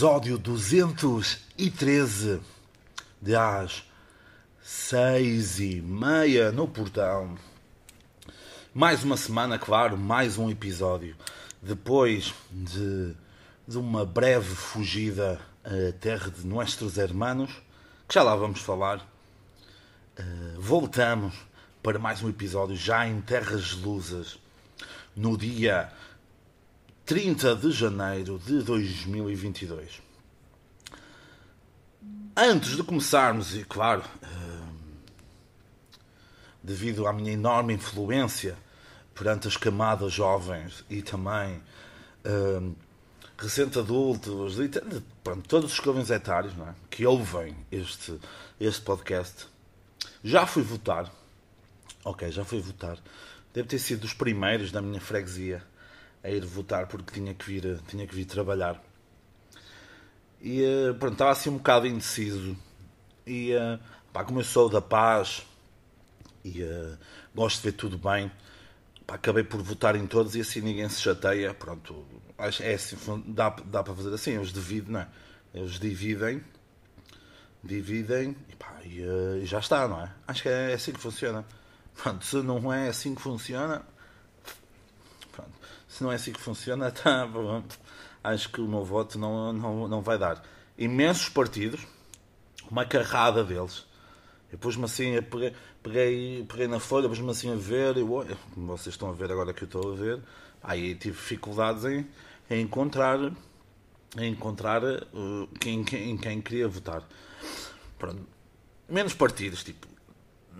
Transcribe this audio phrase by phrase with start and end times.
[0.00, 2.40] episódio 213
[3.20, 3.84] de às
[4.62, 7.36] seis e meia no portão.
[8.72, 11.14] Mais uma semana, claro, mais um episódio.
[11.60, 13.14] Depois de,
[13.68, 17.50] de uma breve fugida à terra de nossos hermanos,
[18.08, 19.06] que já lá vamos falar,
[20.18, 21.34] uh, voltamos
[21.82, 24.38] para mais um episódio já em terras lusas,
[25.14, 25.92] no dia
[27.10, 30.00] 30 de janeiro de 2022.
[32.36, 34.04] Antes de começarmos, e claro,
[36.62, 38.56] devido à minha enorme influência
[39.12, 41.60] perante as camadas jovens e também
[43.36, 44.54] recente adultos,
[45.24, 46.74] pronto, todos os jovens etários é?
[46.88, 48.20] que ouvem este,
[48.60, 49.48] este podcast,
[50.22, 51.12] já fui votar.
[52.04, 52.98] Ok, já fui votar.
[53.52, 55.68] Deve ter sido dos primeiros da minha freguesia
[56.22, 58.82] a ir votar porque tinha que vir, tinha que vir trabalhar.
[60.40, 62.56] E eh, pronto, estava assim um bocado indeciso.
[63.26, 63.78] E eh,
[64.12, 65.44] pá, como eu sou da paz
[66.44, 66.98] e uh,
[67.34, 68.30] gosto de ver tudo bem,
[69.06, 71.54] pá, acabei por votar em todos e assim ninguém se chateia.
[71.54, 72.04] Pronto,
[72.60, 72.96] é assim,
[73.26, 75.08] dá, dá para fazer assim, eles dividem, não é?
[75.52, 76.42] Eles dividem,
[77.62, 80.10] dividem e, pá, e uh, já está, não é?
[80.26, 81.44] Acho que é assim que funciona.
[81.94, 83.84] Pronto, se não é assim que funciona,
[85.90, 87.28] se não é assim que funciona, tá,
[88.22, 90.42] acho que o meu voto não, não, não vai dar.
[90.78, 91.84] Imensos partidos,
[92.70, 93.84] uma carrada deles.
[94.52, 95.52] Eu pus-me assim, peguei,
[95.82, 98.04] peguei, peguei na folha, pus-me assim a ver, e,
[98.54, 100.20] como vocês estão a ver agora que eu estou a ver,
[100.62, 102.06] aí tive dificuldades em,
[102.48, 103.18] em encontrar,
[104.16, 107.02] em encontrar uh, quem, quem, quem queria votar.
[107.98, 108.24] Pronto.
[108.88, 109.88] Menos partidos, tipo,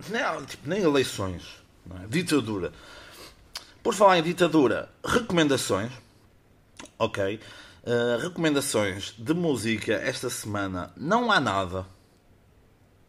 [0.09, 1.63] nem, tipo, nem eleições,
[2.03, 2.07] é?
[2.07, 2.73] ditadura.
[3.83, 5.91] Por falar em ditadura, recomendações.
[6.99, 7.39] Ok.
[7.83, 10.93] Uh, recomendações de música esta semana.
[10.95, 11.87] Não há nada.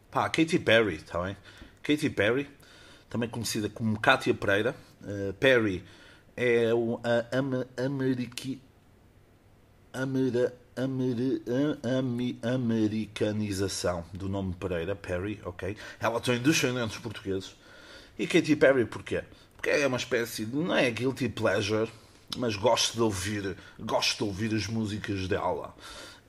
[0.09, 1.37] Pá, Katy Perry, está bem?
[1.83, 2.49] Katy Perry,
[3.07, 4.75] também conhecida como Katia Pereira.
[5.01, 5.83] Uh, Perry
[6.35, 8.59] é a am ameriqui,
[9.93, 15.77] amer, amer, americanização do nome Pereira, Perry, ok?
[15.99, 17.55] Ela tem descendentes portugueses.
[18.17, 19.23] E Katy Perry porquê?
[19.63, 21.89] Porque é uma espécie de, não é guilty pleasure,
[22.35, 25.73] mas gosto de ouvir, gosto de ouvir as músicas dela.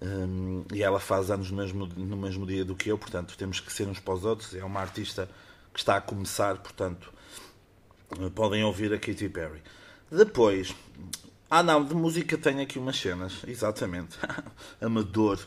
[0.01, 3.59] Um, e ela faz anos no mesmo, no mesmo dia do que eu, portanto temos
[3.59, 4.55] que ser uns para os outros.
[4.55, 5.29] É uma artista
[5.73, 7.13] que está a começar, portanto
[8.37, 9.61] podem ouvir a Katy Perry.
[10.09, 10.73] Depois,
[11.51, 14.17] ah não, de música tenho aqui umas cenas, exatamente,
[14.81, 15.41] amador.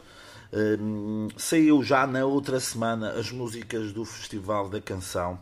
[0.52, 5.40] Um, saiu já na outra semana as músicas do Festival da Canção.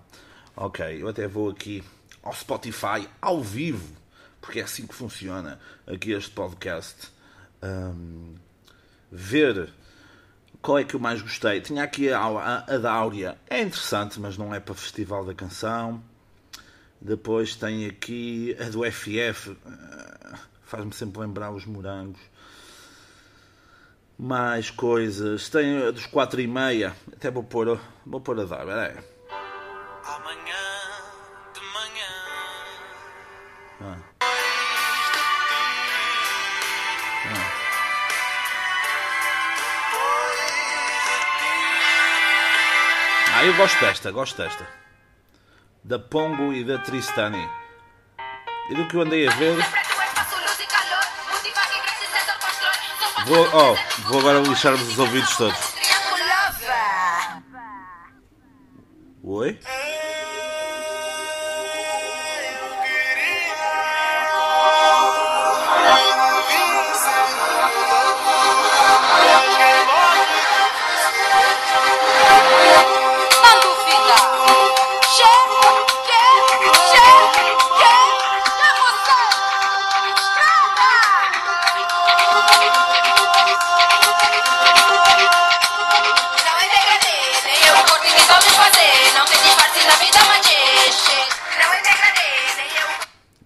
[0.55, 1.83] Ok, eu até vou aqui
[2.25, 3.95] ao Spotify ao vivo,
[4.41, 7.07] porque é assim que funciona aqui este podcast.
[7.63, 8.35] Um,
[9.11, 9.71] ver
[10.61, 11.61] qual é que eu mais gostei.
[11.61, 15.33] Tinha aqui a, a, a da Áurea, é interessante, mas não é para Festival da
[15.33, 16.03] Canção.
[16.99, 22.19] Depois tem aqui a do FF, ah, faz-me sempre lembrar os morangos.
[24.17, 25.49] Mais coisas.
[25.49, 26.95] Tem a dos 4 e meia.
[27.13, 28.65] Até vou pôr, vou pôr a dar.
[28.65, 28.95] Peraí.
[33.81, 33.97] Ah.
[43.33, 43.45] Ah.
[43.45, 44.67] eu gosto desta, gosto desta.
[45.83, 47.47] Da Pongo e da Tristani.
[48.69, 49.55] E do que eu andei a ver.
[53.25, 53.75] Vou, oh,
[54.07, 55.75] vou agora lixar-vos os ouvidos todos.
[59.23, 59.59] Oi?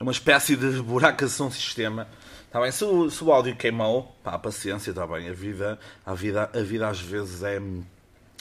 [0.09, 2.07] Uma espécie de buracação sistema.
[2.47, 5.29] Está bem, se o, se o áudio queimou, pá, paciência, está bem.
[5.29, 7.61] A vida, a, vida, a vida às vezes é.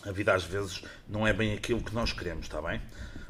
[0.07, 2.81] A vida às vezes não é bem aquilo que nós queremos, está bem?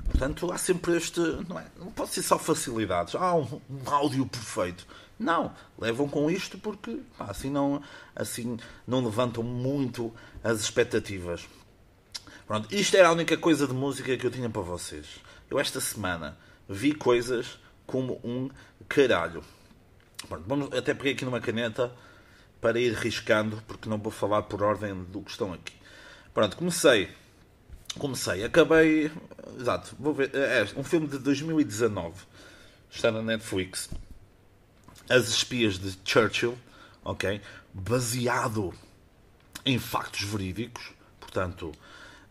[0.04, 1.18] Portanto, há sempre este.
[1.48, 3.16] Não, é, não pode ser só facilidades.
[3.16, 4.86] Há um, um áudio perfeito.
[5.18, 7.82] Não, levam com isto porque pá, assim, não,
[8.14, 8.56] assim
[8.86, 10.14] não levantam muito
[10.44, 11.44] as expectativas.
[12.46, 15.06] Pronto, isto era a única coisa de música que eu tinha para vocês.
[15.50, 16.38] Eu esta semana
[16.68, 17.58] vi coisas
[17.88, 18.50] como um
[18.86, 19.42] caralho.
[20.46, 21.90] Vamos, até peguei aqui numa caneta
[22.60, 25.72] para ir riscando, porque não vou falar por ordem do que estão aqui.
[26.34, 27.08] Pronto, comecei.
[27.98, 29.10] Comecei, acabei.
[29.58, 30.30] Exato, vou ver.
[30.34, 32.14] É um filme de 2019.
[32.90, 33.88] Está na Netflix.
[35.08, 36.58] As Espias de Churchill,
[37.02, 37.40] ok?
[37.72, 38.74] Baseado
[39.64, 40.92] em factos verídicos.
[41.18, 41.72] Portanto,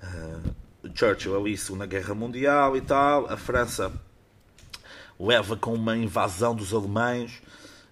[0.04, 0.56] uh,
[0.94, 3.25] Churchill ali na Guerra Mundial e tal.
[3.25, 3.92] A França
[5.19, 7.42] leva com uma invasão dos alemães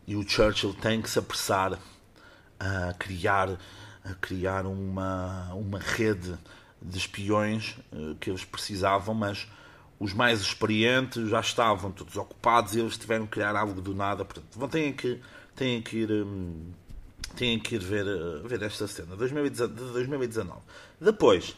[0.08, 1.80] e o Churchill tem que se apressar
[2.60, 3.58] a criar,
[4.04, 6.38] a criar uma, uma rede
[6.82, 9.48] de espiões eh, que eles precisavam, mas
[10.00, 14.24] os mais experientes já estavam todos ocupados e eles tiveram que criar algo do nada.
[14.24, 15.20] Portanto, têm que,
[15.56, 16.72] têm que ir, hum,
[17.36, 20.60] têm que ir ver, eh, ver esta cena de 2019.
[21.02, 21.56] Depois,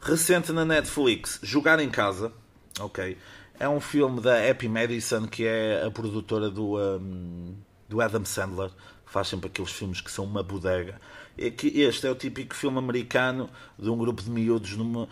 [0.00, 2.32] recente na Netflix, Jogar em Casa,
[2.80, 3.16] ok?
[3.58, 7.54] É um filme da Happy Madison, que é a produtora do, um,
[7.88, 8.70] do Adam Sandler
[9.14, 11.00] faz sempre aqueles filmes que são uma bodega.
[11.38, 13.48] Este é o típico filme americano
[13.78, 15.08] de um grupo de miúdos numa,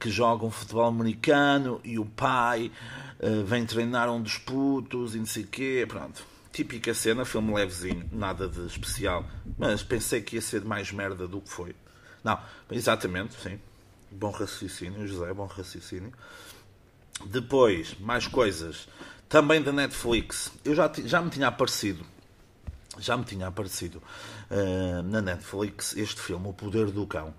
[0.00, 2.72] que jogam futebol americano e o pai
[3.20, 5.86] uh, vem treinar um dos putos e não sei o quê.
[5.88, 6.24] Pronto.
[6.52, 9.24] Típica cena, filme levezinho, nada de especial.
[9.56, 11.76] Mas pensei que ia ser mais merda do que foi.
[12.24, 12.40] Não,
[12.70, 13.60] exatamente, sim.
[14.10, 16.12] Bom raciocínio, José, bom raciocínio.
[17.24, 18.88] Depois, mais coisas.
[19.28, 20.52] Também da Netflix.
[20.64, 22.04] Eu já, já me tinha aparecido
[22.98, 24.02] já me tinha aparecido
[24.50, 27.34] uh, na Netflix este filme, O Poder do Cão,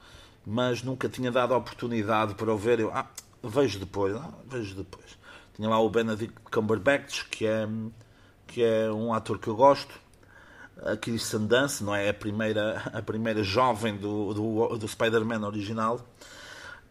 [0.45, 2.79] mas nunca tinha dado a oportunidade para o ver.
[2.79, 3.07] Eu, ah,
[3.43, 5.17] vejo depois, ah, vejo depois.
[5.55, 7.67] Tinha lá o Benedict Cumberbatch, que é,
[8.45, 9.93] que é um ator que eu gosto.
[10.83, 15.99] A Kirsten Dunst, não é a primeira, a primeira jovem do, do, do Spider-Man original.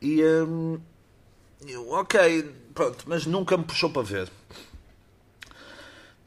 [0.02, 0.80] E, um,
[1.64, 2.42] eu, ok,
[2.74, 4.30] pronto, mas nunca me puxou para ver.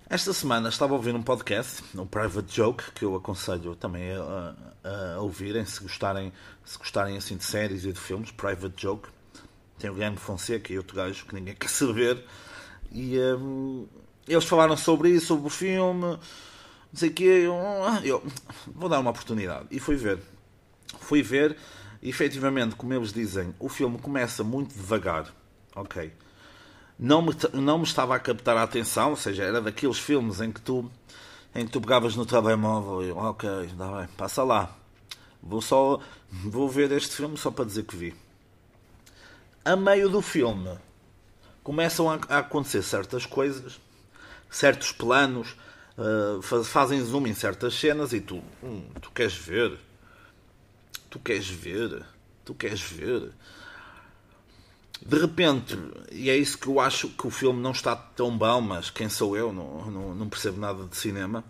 [0.09, 4.55] Esta semana estava a ouvir um podcast, um Private Joke, que eu aconselho também a,
[4.83, 6.33] a, a, ouvirem, se gostarem,
[6.65, 8.31] se gostarem assim de séries e de filmes.
[8.31, 9.07] Private Joke.
[9.77, 12.25] Tem o Guilherme Fonseca e outro gajo que ninguém quer saber.
[12.91, 13.87] E um,
[14.27, 16.19] eles falaram sobre isso, sobre o filme, não
[16.91, 17.43] sei o quê.
[17.45, 17.55] Eu,
[18.03, 18.23] eu
[18.65, 19.67] vou dar uma oportunidade.
[19.69, 20.17] E fui ver.
[21.01, 21.55] Fui ver,
[22.01, 25.33] efetivamente, como eles dizem, o filme começa muito devagar.
[25.75, 26.11] Ok
[26.99, 30.51] não me, não me estava a captar a atenção, ou seja, era daqueles filmes em
[30.51, 30.91] que tu,
[31.55, 34.75] em que tu pegavas no telemóvel e ok, dá bem, passa lá.
[35.41, 38.13] Vou só vou ver este filme só para dizer que vi.
[39.63, 40.77] A meio do filme
[41.63, 43.79] começam a, a acontecer certas coisas,
[44.49, 45.55] certos planos,
[45.97, 49.79] uh, fazem zoom em certas cenas e tu, hum, tu queres ver,
[51.09, 52.05] tu queres ver,
[52.45, 53.33] tu queres ver
[55.05, 55.77] de repente,
[56.11, 59.07] e é isso que eu acho que o filme não está tão bom, mas quem
[59.07, 61.43] sou eu, não, não, não percebo nada de cinema.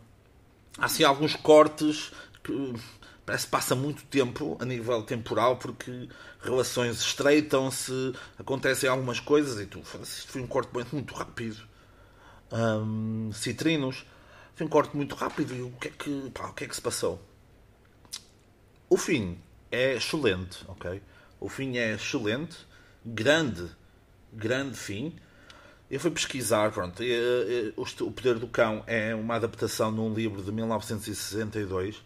[0.78, 2.12] Há assim alguns cortes
[2.44, 2.74] que
[3.26, 6.08] parece que passa muito tempo a nível temporal porque
[6.42, 11.68] relações estreitam-se, acontecem algumas coisas e tu isto foi um corte muito rápido.
[12.52, 14.06] Um, citrinos,
[14.56, 16.76] foi um corte muito rápido e o que é que, pá, o que, é que
[16.76, 17.20] se passou?
[18.88, 19.40] O fim
[19.72, 21.02] é excelente, ok?
[21.40, 22.58] O fim é excelente
[23.06, 23.70] grande,
[24.32, 25.16] grande fim.
[25.90, 27.02] Eu fui pesquisar, pronto,
[27.76, 32.04] O Poder do Cão é uma adaptação de um livro de 1962,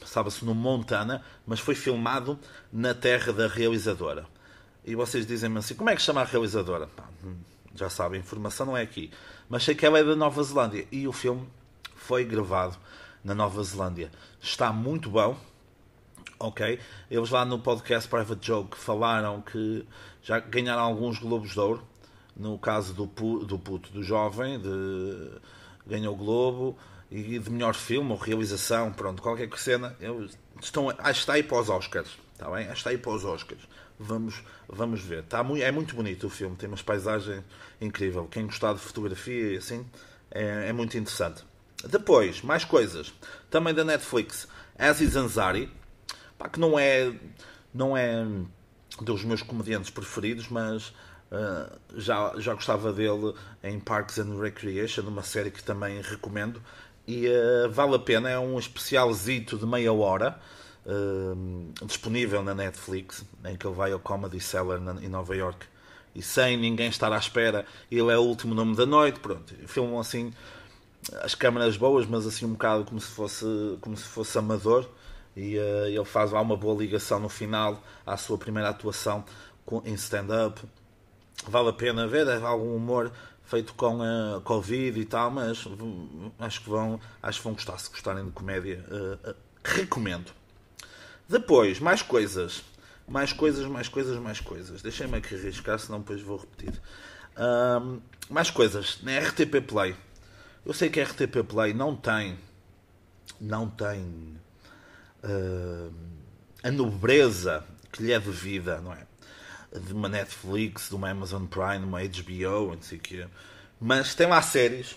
[0.00, 2.38] passava-se no Montana, mas foi filmado
[2.72, 4.26] na terra da realizadora.
[4.84, 6.88] E vocês dizem-me assim, como é que chama a realizadora?
[7.24, 7.36] Hum,
[7.74, 9.10] já sabem, a informação não é aqui.
[9.48, 10.86] Mas sei que ela é da Nova Zelândia.
[10.92, 11.48] E o filme
[11.96, 12.76] foi gravado
[13.22, 14.12] na Nova Zelândia.
[14.40, 15.36] Está muito bom,
[16.46, 16.78] ok?
[17.10, 19.86] Eles lá no podcast Private Joke falaram que
[20.22, 21.82] já ganharam alguns Globos de Ouro.
[22.36, 23.06] No caso do,
[23.44, 25.30] do puto, do jovem, de,
[25.86, 26.76] ganhou o Globo
[27.10, 29.96] e de melhor filme ou realização, pronto, qualquer cena.
[30.00, 32.64] Eles estão, acho que está aí para os Oscars, está bem?
[32.64, 33.62] Acho que está aí para os Oscars.
[33.98, 35.20] Vamos, vamos ver.
[35.20, 37.44] Está é muito bonito o filme, tem umas paisagens
[37.80, 38.26] incríveis.
[38.30, 39.86] Quem gostar de fotografia e assim,
[40.30, 41.44] é, é muito interessante.
[41.88, 43.12] Depois, mais coisas.
[43.48, 45.70] Também da Netflix, Aziz Ansari,
[46.38, 47.12] pá, que não é,
[47.72, 48.26] não é
[49.00, 50.88] dos meus comediantes preferidos, mas
[51.30, 56.62] uh, já, já gostava dele em Parks and Recreation, uma série que também recomendo.
[57.06, 60.38] E uh, vale a pena, é um especialzito de meia hora.
[60.86, 65.66] Uh, disponível na Netflix, em que ele vai ao Comedy Cellar na, em Nova York
[66.14, 69.18] e sem ninguém estar à espera, ele é o último nome da noite.
[69.18, 70.32] Pronto, filmam assim
[71.22, 73.44] as câmaras boas, mas assim um bocado como se fosse,
[73.80, 74.88] como se fosse amador
[75.36, 79.24] e uh, ele faz lá uma boa ligação no final à sua primeira atuação
[79.84, 80.60] em stand-up.
[81.48, 83.10] Vale a pena ver, é algum humor
[83.44, 85.66] feito com a uh, Covid e tal, mas
[86.38, 90.30] acho que vão, acho que vão gostar, se gostarem de comédia, uh, Recomendo.
[91.28, 92.62] Depois, mais coisas.
[93.08, 94.82] Mais coisas, mais coisas, mais coisas.
[94.82, 96.78] Deixem-me aqui arriscar, senão depois vou repetir.
[98.30, 98.98] Mais coisas.
[99.02, 99.96] Na RTP Play.
[100.64, 102.38] Eu sei que a RTP Play não tem.
[103.40, 104.38] Não tem.
[105.24, 105.92] Uh,
[106.62, 109.06] a nobreza que lhe é devida, não é?
[109.78, 113.26] De uma Netflix, de uma Amazon Prime, de uma HBO, não sei o quê.
[113.80, 114.96] Mas tem lá séries.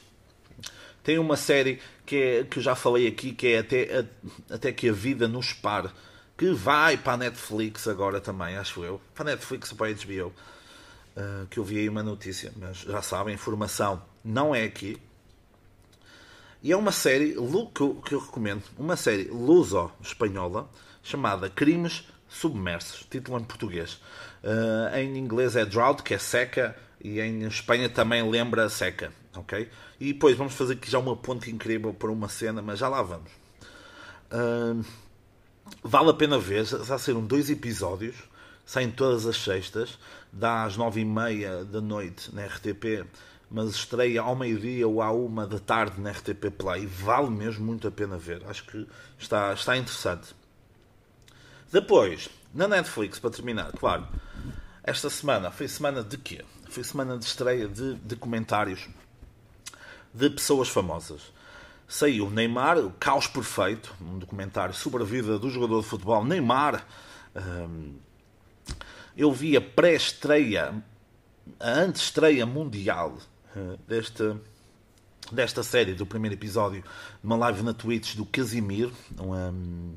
[1.03, 4.71] Tem uma série que, é, que eu já falei aqui, que é até, a, até
[4.71, 5.89] que a vida nos pare.
[6.37, 9.01] Que vai para a Netflix agora também, acho eu.
[9.15, 10.33] Para a Netflix ou para a HBO.
[11.15, 14.97] Uh, que eu vi aí uma notícia, mas já sabem, informação não é aqui.
[16.67, 17.33] E é uma série
[17.73, 20.69] que eu, que eu recomendo, uma série luso-espanhola
[21.01, 24.01] chamada Crimes Submersos, título em português.
[24.43, 29.69] Uh, em inglês é Drought, que é seca, e em Espanha também lembra seca, ok?
[29.97, 33.01] E depois vamos fazer aqui já uma ponte incrível para uma cena, mas já lá
[33.01, 33.31] vamos.
[34.29, 34.83] Uh,
[35.81, 38.17] vale a pena ver, já saíram dois episódios,
[38.65, 39.97] saem todas as sextas,
[40.33, 43.05] dá às nove e meia da noite na RTP,
[43.49, 46.85] mas estreia ao meio-dia ou à uma da tarde na RTP Play.
[46.85, 48.87] Vale mesmo muito a pena ver, acho que
[49.17, 50.35] está, está interessante.
[51.71, 54.07] Depois, na Netflix, para terminar, claro,
[54.83, 56.43] esta semana foi semana de quê?
[56.69, 58.87] Foi semana de estreia de documentários
[60.13, 61.33] de pessoas famosas.
[61.87, 66.85] Saiu Neymar, o Caos Perfeito, um documentário sobre a vida do jogador de futebol Neymar.
[69.15, 70.83] Eu vi a pré-estreia,
[71.59, 73.17] a antestreia mundial
[73.87, 74.39] desta,
[75.31, 76.83] desta série, do primeiro episódio,
[77.23, 79.95] numa live na Twitch do Casimir, um,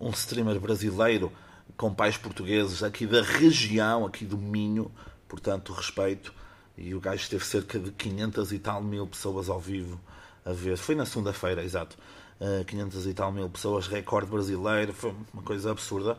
[0.00, 1.32] um streamer brasileiro
[1.76, 4.90] com pais portugueses aqui da região, aqui do Minho,
[5.28, 6.32] portanto, respeito.
[6.76, 9.98] E o gajo teve cerca de 500 e tal mil pessoas ao vivo
[10.44, 10.76] a ver.
[10.76, 11.96] Foi na segunda-feira, exato.
[12.38, 16.18] Uh, 500 e tal mil pessoas, recorde brasileiro, foi uma coisa absurda.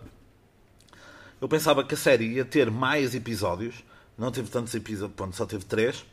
[1.40, 3.84] Eu pensava que a série ia ter mais episódios,
[4.18, 6.06] não teve tantos episódios, pronto, só teve três.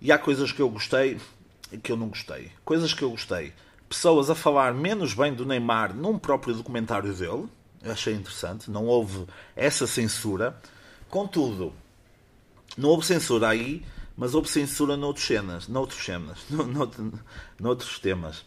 [0.00, 1.18] E há coisas que eu gostei
[1.72, 2.50] e que eu não gostei.
[2.64, 3.52] Coisas que eu gostei
[3.90, 7.48] pessoas a falar menos bem do Neymar num próprio documentário dele.
[7.82, 8.70] Eu achei interessante.
[8.70, 10.56] Não houve essa censura.
[11.08, 11.72] Contudo,
[12.78, 13.84] não houve censura aí,
[14.16, 17.12] mas houve censura noutros cenas, noutros cenas, noutros,
[17.58, 18.44] noutros temas.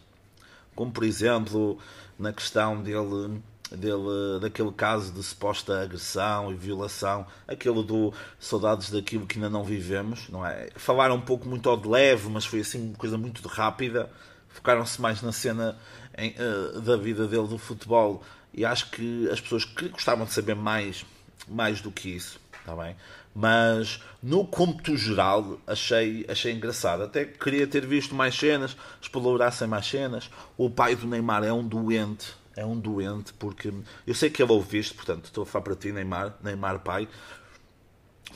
[0.74, 1.78] Como por exemplo,
[2.18, 3.42] na questão dele
[3.76, 9.64] dele, daquele caso de suposta agressão e violação, aquele do Saudades daquilo que ainda não
[9.64, 10.68] vivemos, não é?
[10.76, 14.10] Falaram um pouco muito ao de leve, mas foi assim uma coisa muito rápida
[14.54, 15.76] focaram-se mais na cena
[16.16, 20.32] em, uh, da vida dele do futebol e acho que as pessoas que gostavam de
[20.32, 21.04] saber mais,
[21.48, 22.96] mais do que isso, está bem?
[23.34, 27.02] Mas no cômputo geral achei, achei engraçado.
[27.02, 30.30] Até queria ter visto mais cenas, explorassem mais cenas.
[30.56, 33.72] O pai do Neymar é um doente, é um doente, porque
[34.06, 37.08] eu sei que ele ouve isto, portanto estou a falar para ti, Neymar, Neymar pai.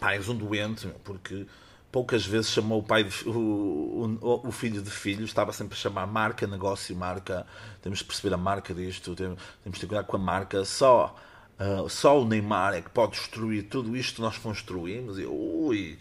[0.01, 1.47] Pai, és um doente, porque
[1.91, 5.77] poucas vezes chamou o pai de, o, o, o, filho de filho, estava sempre a
[5.77, 7.47] chamar marca, negócio, marca.
[7.83, 10.65] Temos de perceber a marca disto, temos, temos de cuidar com a marca.
[10.65, 11.17] Só,
[11.59, 15.19] uh, só o Neymar é que pode destruir tudo isto que nós construímos.
[15.19, 15.99] E ui,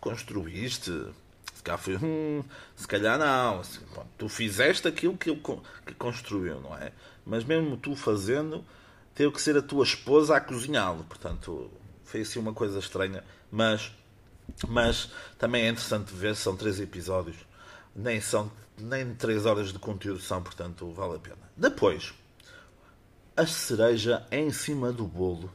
[0.00, 0.92] construíste.
[1.68, 2.42] Calhar, foi, hum,
[2.74, 3.60] se calhar não.
[3.60, 3.80] Assim,
[4.16, 5.42] tu fizeste aquilo que ele
[5.84, 6.92] que construiu, não é?
[7.26, 8.64] Mas mesmo tu fazendo,
[9.14, 11.04] teve que ser a tua esposa a cozinhá-lo.
[11.04, 11.70] Portanto,
[12.04, 13.22] foi assim uma coisa estranha.
[13.50, 13.92] Mas
[14.66, 17.36] mas também é interessante ver, são três episódios,
[17.94, 21.36] nem são nem três horas de conteúdo são, portanto vale a pena.
[21.56, 22.14] Depois,
[23.36, 25.52] a cereja em cima do bolo.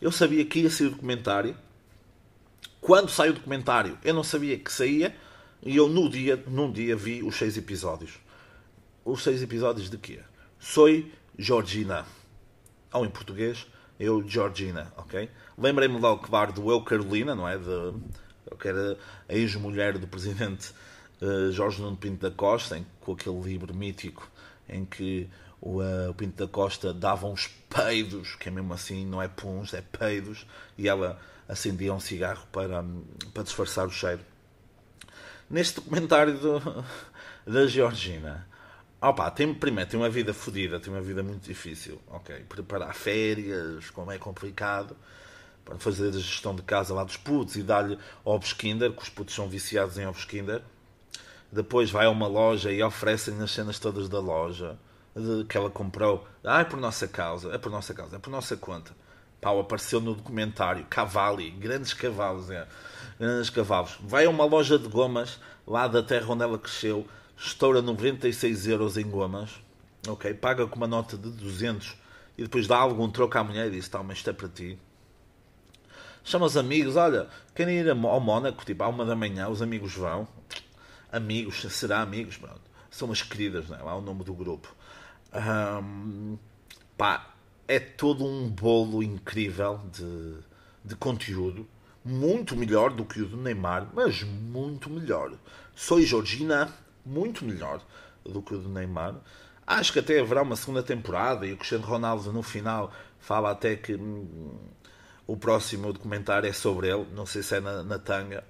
[0.00, 1.56] Eu sabia que ia sair o documentário.
[2.80, 5.16] Quando sai o documentário, eu não sabia que saía.
[5.64, 8.20] E eu no dia, num dia vi os seis episódios.
[9.04, 10.20] Os seis episódios de quê?
[10.58, 12.04] Soy Georgina.
[12.92, 13.66] Ou em português,
[13.98, 15.30] eu Georgina, ok?
[15.56, 17.56] Lembrei-me logo, claro, do Eu Carolina, não é?
[17.56, 17.94] De,
[18.58, 20.72] que era a ex-mulher do presidente
[21.22, 24.30] uh, Jorge Nuno Pinto da Costa, em, com aquele livro mítico
[24.68, 25.28] em que
[25.60, 29.72] o, uh, Pinto da Costa dava uns peidos, que é mesmo assim, não é puns,
[29.72, 31.18] é peidos, e ela
[31.48, 32.84] acendia um cigarro para,
[33.32, 34.20] para disfarçar o cheiro.
[35.48, 36.84] Neste documentário do,
[37.46, 38.46] da Georgina,
[39.00, 42.00] Opa, tem, primeiro, tem uma vida fodida, tem uma vida muito difícil.
[42.08, 44.96] Ok, preparar férias, como é complicado
[45.62, 49.08] para fazer a gestão de casa lá dos putos e dar-lhe ovos Kinder, que os
[49.10, 50.62] putos são viciados em ovos Kinder.
[51.52, 54.78] Depois vai a uma loja e oferecem as cenas todas da loja
[55.14, 56.26] de, que ela comprou.
[56.42, 58.92] Ah, é por nossa causa, é por nossa causa, é por nossa conta.
[59.40, 60.86] Pau, apareceu no documentário.
[60.88, 62.66] Cavali, grandes cavalos, é.
[63.52, 63.96] Cavalos.
[64.00, 67.06] Vai a uma loja de gomas lá da terra onde ela cresceu,
[67.36, 69.50] estoura 96 euros em gomas.
[70.06, 70.34] ok?
[70.34, 71.96] Paga com uma nota de 200
[72.36, 74.78] e depois dá algum troco à mulher e diz: Toma, isto é para ti.
[76.24, 79.94] Chama os amigos, olha, querem ir ao Mónaco, tipo, à uma da manhã, os amigos
[79.94, 80.26] vão.
[81.12, 82.62] Amigos, será amigos, pronto.
[82.90, 83.82] São umas queridas, não é?
[83.82, 84.74] Lá é o nome do grupo.
[85.34, 86.38] Um,
[86.96, 87.34] pá,
[87.68, 90.36] é todo um bolo incrível de,
[90.84, 91.68] de conteúdo.
[92.04, 95.32] Muito melhor do que o do Neymar, mas muito melhor.
[95.74, 96.72] Soy Georgina,
[97.04, 97.80] muito melhor
[98.24, 99.16] do que o do Neymar.
[99.66, 103.74] Acho que até haverá uma segunda temporada e o Cristiano Ronaldo no final fala até
[103.76, 104.58] que hum,
[105.26, 107.06] o próximo documentário é sobre ele.
[107.14, 108.44] Não sei se é na, na tanga.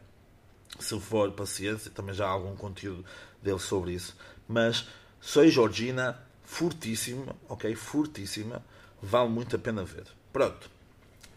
[0.81, 3.05] Se for paciência, também já há algum conteúdo
[3.41, 4.17] dele sobre isso.
[4.49, 4.89] Mas
[5.21, 7.75] Soy Georgina, fortíssima, ok?
[7.77, 8.63] Fortíssima.
[9.01, 10.05] Vale muito a pena ver.
[10.33, 10.69] Pronto.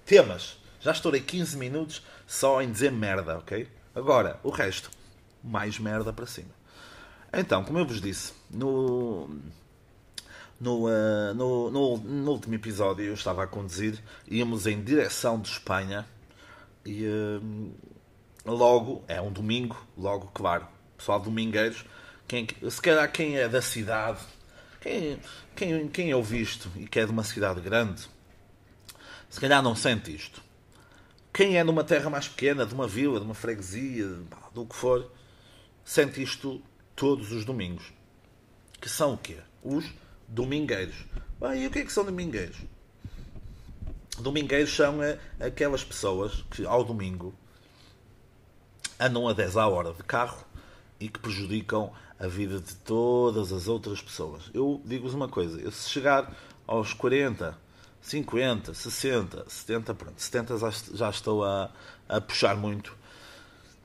[0.06, 0.58] Temas.
[0.80, 3.68] Já estourei 15 minutos só em dizer merda, ok?
[3.96, 4.92] Agora, o resto.
[5.44, 6.50] Mais merda para cima.
[7.32, 9.30] Então, como eu vos disse, no,
[10.60, 15.50] no, uh, no, no, no, último episódio eu estava a conduzir, íamos em direção de
[15.50, 16.06] Espanha
[16.86, 17.72] e uh,
[18.46, 20.68] logo, é um domingo, logo, claro,
[20.98, 21.86] pessoal domingueiros,
[22.28, 24.20] quem, se calhar quem é da cidade,
[24.82, 25.20] quem,
[25.56, 28.08] quem, quem eu visto e que é de uma cidade grande,
[29.30, 30.47] se calhar não sente isto.
[31.38, 34.08] Quem é numa terra mais pequena, de uma vila, de uma freguesia,
[34.56, 35.08] do que for,
[35.86, 36.60] sente isto
[36.96, 37.94] todos os domingos.
[38.82, 39.38] Que são o quê?
[39.64, 39.86] Os
[40.28, 40.96] domingueiros.
[41.40, 42.58] Ah, e o que é que são domingueiros?
[44.18, 47.36] Domingueiros são eh, aquelas pessoas que ao domingo
[49.00, 50.44] andam a 10 à hora de carro
[51.00, 54.50] e que prejudicam a vida de todas as outras pessoas.
[54.56, 57.56] Eu digo-vos uma coisa: eu se chegar aos 40,
[58.02, 61.70] 50, 60, 70, pronto, 70 já, já estou a,
[62.08, 62.96] a puxar muito.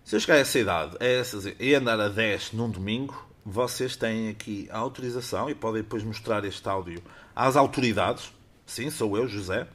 [0.05, 3.97] Se eu chegar a essa idade a essas, e andar a 10 num domingo, vocês
[3.97, 7.03] têm aqui a autorização e podem depois mostrar este áudio
[7.35, 8.33] às autoridades.
[8.67, 9.67] Sim, sou eu, José.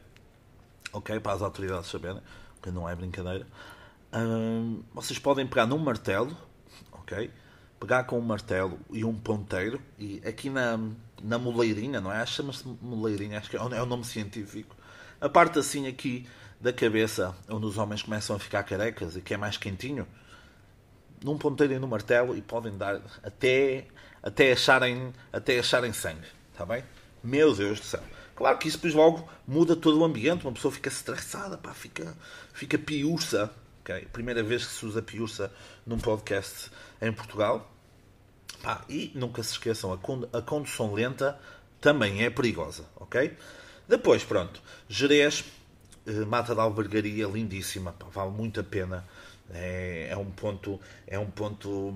[0.93, 2.21] Ok, para as autoridades saberem,
[2.61, 3.45] que não é brincadeira.
[4.93, 6.35] Vocês podem pegar num martelo,
[6.91, 7.29] ok?
[7.79, 10.79] Pegar com um martelo e um ponteiro e aqui na,
[11.21, 12.25] na moleirinha, não é?
[12.25, 14.75] Chama-se moleirinha, acho que é o nome científico.
[15.21, 16.27] A parte assim aqui
[16.59, 20.07] da cabeça, onde os homens começam a ficar carecas e que é mais quentinho,
[21.23, 23.85] num ponteiro e no martelo e podem dar até,
[24.21, 26.27] até, acharem, até acharem sangue.
[26.51, 26.83] Está bem?
[27.23, 28.03] Meu Deus do céu.
[28.35, 32.15] Claro que isso depois logo muda todo o ambiente, uma pessoa fica estressada, pá, fica,
[32.53, 33.51] fica piurça.
[34.11, 35.51] Primeira vez que se usa piurça
[35.85, 36.71] num podcast
[37.01, 37.73] em Portugal.
[38.89, 41.39] E nunca se esqueçam, a, condução lenta
[41.79, 43.37] também é perigosa, ok?
[43.87, 45.43] Depois, pronto, Jerez,
[46.05, 49.05] eh, Mata da Albergaria, lindíssima, pá, vale muito a pena
[49.51, 51.93] é, é um ponto é um ponto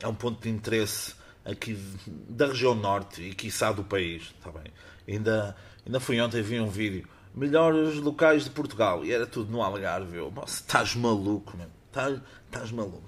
[0.00, 4.72] é um ponto de interesse aqui da região norte e quiçá do país está bem
[5.06, 9.04] ainda ainda fui ontem vi um vídeo melhores locais de Portugal.
[9.04, 13.02] E era tudo no Algarve eu, nossa estás maluco mesmo estás, maluco.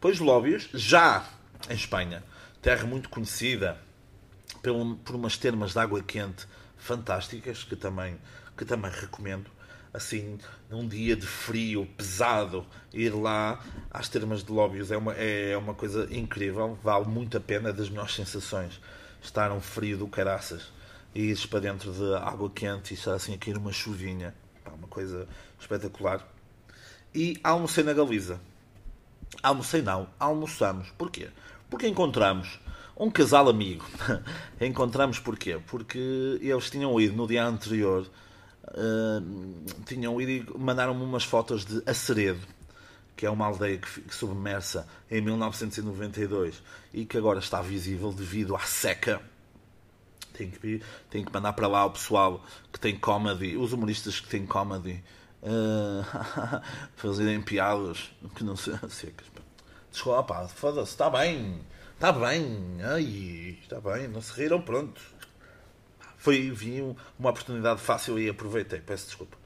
[0.00, 1.24] Pois Lóbios já
[1.70, 2.24] em Espanha
[2.60, 3.78] terra muito conhecida
[4.62, 8.18] por, por umas termas de água quente fantásticas que também
[8.56, 9.50] que também recomendo
[9.94, 10.38] assim,
[10.70, 15.74] num dia de frio pesado, ir lá às termas de Lóbios é uma, é uma
[15.74, 18.80] coisa incrível, vale muito a pena, é das melhores sensações.
[19.22, 20.72] Estar um frio do caraças
[21.14, 24.70] e ires para dentro de água quente e estar assim a cair uma chuvinha, Pá,
[24.72, 25.28] uma coisa
[25.60, 26.26] espetacular.
[27.14, 28.40] E almocei na Galiza.
[29.42, 30.90] Almocei não, almoçamos.
[30.90, 31.28] Porquê?
[31.68, 32.58] Porque encontramos
[32.96, 33.84] um casal amigo.
[34.60, 35.60] encontramos porquê?
[35.66, 38.06] Porque eles tinham ido no dia anterior
[38.72, 42.46] uh, tinham ido mandaram-me umas fotos de Aceredo,
[43.16, 48.56] que é uma aldeia que, que submersa em 1992 e que agora está visível devido
[48.56, 49.20] à seca.
[50.32, 54.28] Tenho que, tenho que mandar para lá o pessoal que tem comedy, os humoristas que
[54.28, 55.02] têm comedy,
[55.42, 56.62] uh,
[56.96, 59.26] fazerem piadas que não são secas.
[59.90, 61.60] Desculpa, foda-se, está bem,
[61.94, 65.00] está bem, ai, está bem, não se riram, pronto
[66.22, 66.80] foi, vi
[67.18, 69.36] uma oportunidade fácil e aproveitei, peço desculpa.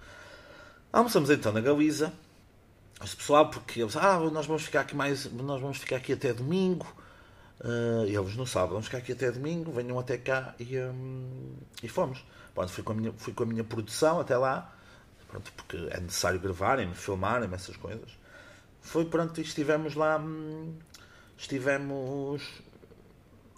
[0.92, 2.12] Almoçamos então na Galiza,
[3.02, 6.34] esse pessoal, porque eles, ah, nós vamos ficar aqui mais, nós vamos ficar aqui até
[6.34, 6.86] domingo,
[7.60, 11.88] uh, eles não sabem, vamos ficar aqui até domingo, venham até cá e, um, e
[11.88, 12.24] fomos.
[12.54, 14.74] Pronto, fui com, a minha, fui com a minha produção até lá,
[15.28, 18.10] pronto, porque é necessário gravarem, filmarem essas coisas.
[18.80, 20.74] Foi pronto, estivemos lá, hum,
[21.36, 22.42] estivemos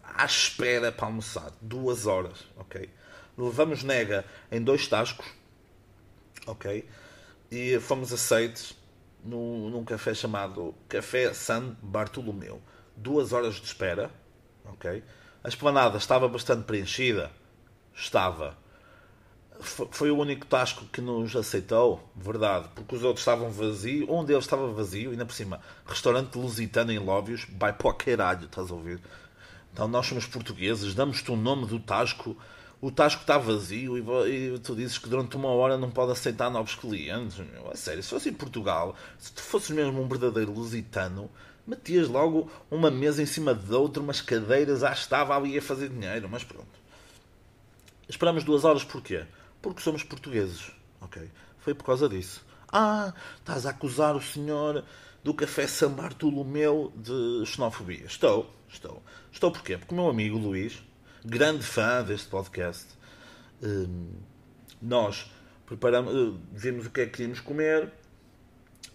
[0.02, 2.90] à espera para almoçar, duas horas, ok?
[3.38, 5.26] levamos nega em dois tascos,
[6.46, 6.86] ok?
[7.50, 8.74] E fomos aceitos
[9.24, 12.60] num, num café chamado Café San Bartolomeu.
[12.98, 14.10] Duas horas de espera,
[14.64, 15.04] ok?
[15.44, 17.30] A esplanada estava bastante preenchida?
[17.94, 18.58] Estava.
[19.60, 24.44] Foi o único Tasco que nos aceitou, verdade, porque os outros estavam vazios, um deles
[24.44, 28.70] estava vazio, e ainda por cima, restaurante lusitano em Lóbios, vai para o caralho, estás
[28.70, 29.00] a ouvir?
[29.72, 32.36] Então nós somos portugueses, damos-te o nome do Tasco,
[32.80, 36.48] o Tasco está vazio e, e, tu dizes que durante uma hora não pode aceitar
[36.50, 37.38] novos clientes.
[37.38, 41.28] Meu, a sério, se fosse em Portugal, se tu fosses mesmo um verdadeiro lusitano,
[41.68, 45.90] metias logo uma mesa em cima de outra, umas cadeiras, já estava ali a fazer
[45.90, 46.66] dinheiro, mas pronto.
[48.08, 49.26] Esperamos duas horas porquê?
[49.60, 51.30] Porque somos portugueses, ok?
[51.58, 52.42] Foi por causa disso.
[52.72, 54.82] Ah, estás a acusar o senhor
[55.22, 58.06] do café São Bartolomeu de xenofobia.
[58.06, 59.02] Estou, estou.
[59.30, 59.76] Estou porquê?
[59.76, 60.82] Porque o meu amigo Luís,
[61.22, 62.86] grande fã deste podcast,
[63.62, 64.12] hum,
[64.80, 65.30] nós
[65.66, 67.92] preparamos, eh, vimos o que é que queríamos comer,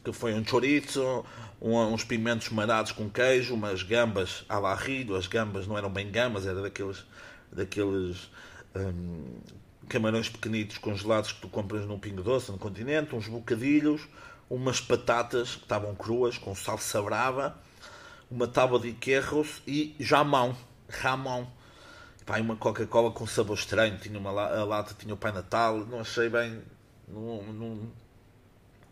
[0.03, 1.25] que foi um chorizo,
[1.62, 5.15] uns pimentos marados com queijo, umas gambas à barrido.
[5.15, 7.06] As gambas não eram bem gambas, era daqueles,
[7.51, 8.29] daqueles
[8.75, 9.39] hum,
[9.88, 14.01] camarões pequenitos congelados que tu compras num pingo doce no continente, uns bocadilhos,
[14.49, 17.58] umas patatas que estavam cruas com salsa brava,
[18.29, 20.56] uma tábua de querros e jamão,
[20.89, 21.47] ramão.
[22.25, 25.99] Pá, uma Coca-Cola com sabor estranho, tinha uma a lata, tinha o Pai Natal, não
[25.99, 26.62] achei bem,
[27.08, 27.91] não, não,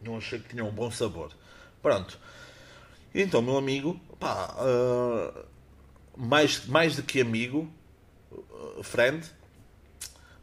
[0.03, 1.31] não achei que tinha um bom sabor.
[1.81, 2.19] Pronto.
[3.13, 5.45] Então, meu amigo, pá, uh,
[6.15, 7.69] mais, mais do que amigo,
[8.31, 9.29] uh, friend,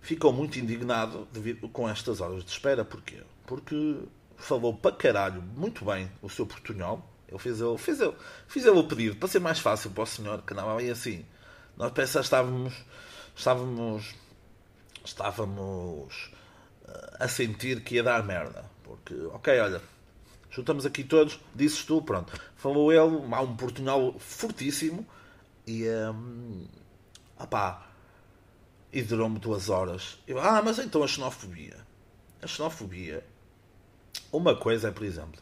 [0.01, 2.85] ficou muito indignado devido, com estas horas de espera.
[2.85, 3.23] Porquê?
[3.47, 3.99] Porque
[4.37, 7.03] falou para caralho muito bem o seu portunhol.
[7.29, 8.15] Ele fez ele, fez ele,
[8.47, 11.27] fez ele o pedido para ser mais fácil para o senhor, que andava bem assim.
[11.77, 12.75] Nós pensamos estávamos,
[13.37, 14.15] estávamos,
[15.05, 16.31] estávamos
[16.87, 18.65] eh, a sentir que ia dar merda.
[19.09, 19.81] Porque, ok, olha,
[20.51, 22.39] juntamos aqui todos, disses tu, pronto.
[22.57, 25.07] Falou ele, há um portunhol fortíssimo
[25.67, 26.67] e, um,
[27.39, 27.91] opá,
[28.93, 30.19] e durou-me duas horas.
[30.27, 31.79] Eu, ah, mas então a xenofobia.
[32.43, 33.25] A xenofobia.
[34.31, 35.41] Uma coisa é, por exemplo,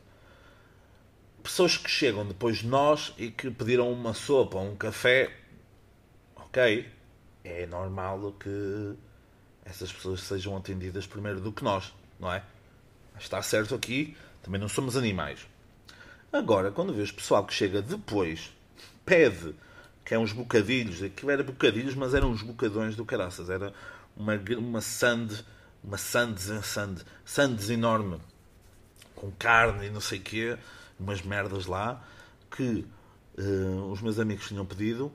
[1.43, 5.37] pessoas que chegam depois de nós e que pediram uma sopa ou um café.
[6.37, 6.89] Ok,
[7.43, 8.95] é normal que
[9.65, 12.45] essas pessoas sejam atendidas primeiro do que nós, não é?
[13.19, 15.47] Está certo aqui, também não somos animais.
[16.33, 18.53] Agora, quando vês pessoal que chega depois,
[19.05, 19.55] pede
[20.05, 23.73] que é uns bocadilhos, aquilo era bocadilhos, mas eram uns bocadões do caraças, era
[24.17, 25.45] uma, uma sand,
[25.83, 28.21] uma sand, sand, sandes enorme,
[29.17, 30.59] com carne e não sei o quê,
[30.99, 32.05] umas merdas lá,
[32.51, 32.87] que
[33.37, 35.13] uh, os meus amigos tinham pedido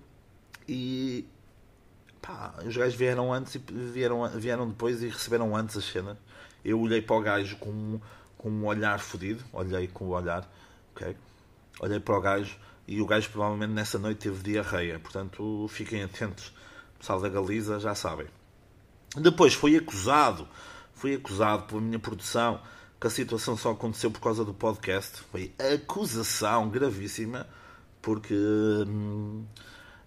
[0.67, 1.25] e
[2.21, 6.17] pá, os gajos vieram antes e vieram, vieram depois e receberam antes as cenas.
[6.63, 7.99] Eu olhei para o gajo com,
[8.37, 10.49] com um olhar fodido, olhei com o olhar,
[10.95, 11.15] ok?
[11.79, 14.99] Olhei para o gajo e o gajo provavelmente nessa noite teve diarreia.
[14.99, 16.53] Portanto, fiquem atentos.
[16.99, 18.27] Pessoal da Galiza já sabem.
[19.15, 20.47] Depois foi acusado,
[20.93, 22.61] foi acusado pela minha produção
[22.99, 25.21] que a situação só aconteceu por causa do podcast.
[25.31, 27.47] Foi acusação gravíssima
[28.01, 29.43] porque hum,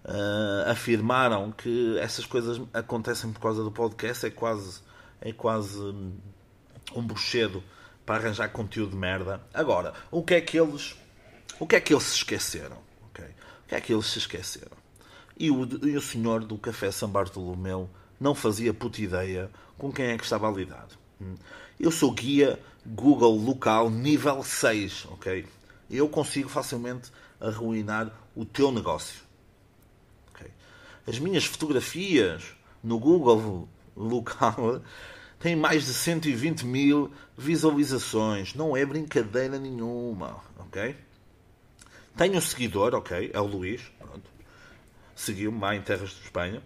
[0.05, 4.25] uh, afirmaram que essas coisas acontecem por causa do podcast.
[4.25, 4.81] É quase,
[5.19, 6.13] é quase hum,
[6.95, 7.63] um bruxedo
[8.05, 9.41] para arranjar conteúdo de merda.
[9.53, 10.95] Agora, o que é que eles
[11.59, 12.77] o que é que eles se esqueceram?
[13.09, 13.25] Okay?
[13.25, 14.77] O que é que eles se esqueceram?
[15.37, 20.07] E o, e o senhor do Café São Bartolomeu não fazia puta ideia com quem
[20.07, 20.87] é que estava a lidar.
[21.21, 21.35] Hum?
[21.79, 25.45] Eu sou guia Google local nível 6, ok?
[25.89, 29.21] Eu consigo facilmente arruinar o teu negócio.
[30.31, 30.51] Okay?
[31.07, 32.43] As minhas fotografias
[32.83, 34.81] no Google local
[35.39, 38.53] têm mais de 120 mil visualizações.
[38.53, 40.95] Não é brincadeira nenhuma, ok?
[42.17, 43.81] Tenho um seguidor, ok, é o Luís,
[45.15, 46.61] Seguiu-me lá em terras de Espanha.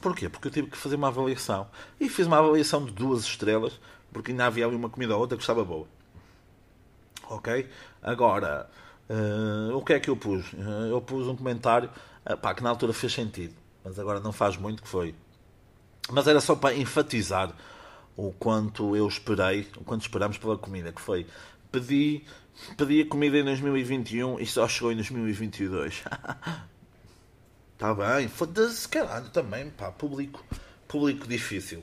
[0.00, 0.28] Porquê?
[0.28, 1.68] Porque eu tive que fazer uma avaliação.
[2.00, 3.80] E fiz uma avaliação de duas estrelas,
[4.12, 5.86] porque ainda havia ali uma comida ou outra que estava boa.
[7.30, 7.70] Ok?
[8.02, 8.68] Agora,
[9.08, 10.52] uh, o que é que eu pus?
[10.52, 11.88] Uh, eu pus um comentário
[12.28, 15.14] uh, pá, que na altura fez sentido, mas agora não faz muito que foi.
[16.10, 17.52] Mas era só para enfatizar
[18.16, 21.26] o quanto eu esperei, o quanto esperamos pela comida, que foi
[21.72, 22.24] pedi,
[22.76, 26.04] pedi a comida em 2021 e só chegou em 2022.
[27.72, 30.44] Está bem, foda-se, caralho, também, pá, público,
[30.86, 31.82] público difícil.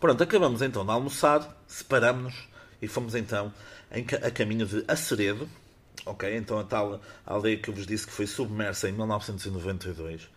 [0.00, 2.48] Pronto, acabamos então de almoçar, separamos-nos
[2.82, 3.52] e fomos então
[4.22, 5.48] a caminho de Aceredo,
[6.04, 6.36] ok?
[6.36, 10.28] Então a tal aldeia que eu vos disse que foi submersa em 1992.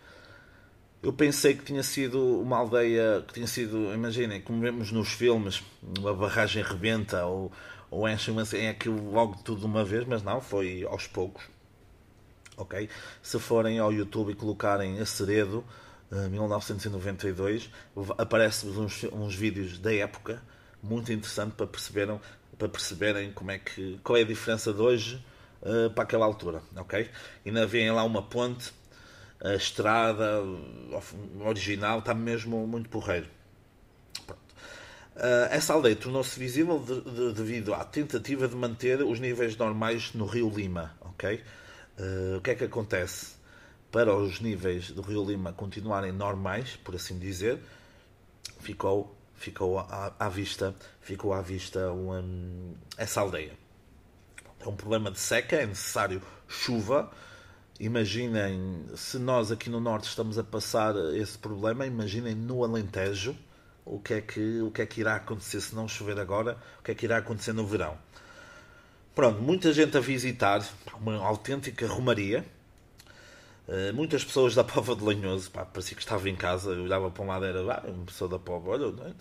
[1.01, 5.63] Eu pensei que tinha sido uma aldeia que tinha sido, imaginem, como vemos nos filmes,
[5.97, 7.51] uma barragem rebenta ou,
[7.89, 11.43] ou enchem é aquilo logo tudo de uma vez, mas não, foi aos poucos.
[12.57, 12.89] Ok?
[13.23, 15.63] Se forem ao YouTube e colocarem Aceredo,
[16.11, 17.69] 1992,
[18.17, 20.41] aparecem uns, uns vídeos da época
[20.81, 22.19] muito interessante para perceberem,
[22.57, 25.23] para perceberem como é que, qual é a diferença de hoje
[25.61, 27.09] uh, para aquela altura, ok?
[27.45, 28.73] Ainda vem lá uma ponte,
[29.41, 30.41] a estrada
[31.45, 33.27] original está mesmo muito porreiro.
[35.15, 40.13] Uh, essa aldeia tornou-se visível de, de, devido à tentativa de manter os níveis normais
[40.13, 41.43] no Rio Lima, ok?
[41.97, 43.35] Uh, o que é que acontece?
[43.91, 47.59] Para os níveis do Rio Lima continuarem normais, por assim dizer,
[48.59, 52.23] ficou ficou à, à vista ficou à vista uma,
[52.97, 53.53] essa aldeia
[54.59, 57.09] é um problema de seca, é necessário chuva.
[57.79, 63.33] Imaginem, se nós aqui no Norte estamos a passar esse problema, imaginem no Alentejo
[63.85, 66.83] o que, é que, o que é que irá acontecer se não chover agora, o
[66.83, 67.97] que é que irá acontecer no verão.
[69.15, 70.61] Pronto, muita gente a visitar,
[70.99, 72.45] uma autêntica romaria.
[73.69, 77.11] Uh, muitas pessoas da Pova de Lanhoso, pá, parecia que estava em casa, eu olhava
[77.11, 79.13] para um lado era ah, uma pessoa da Pova, olha, não é?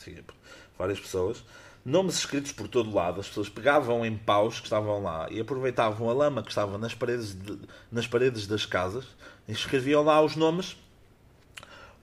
[0.78, 1.44] várias pessoas
[1.88, 3.20] nomes escritos por todo lado.
[3.20, 6.94] As pessoas pegavam em paus que estavam lá e aproveitavam a lama que estava nas
[6.94, 7.58] paredes, de,
[7.90, 9.06] nas paredes das casas
[9.46, 10.76] e escreviam lá os nomes.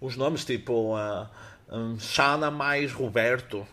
[0.01, 1.27] Os nomes tipo uh,
[1.69, 3.65] um, Shana mais Roberto.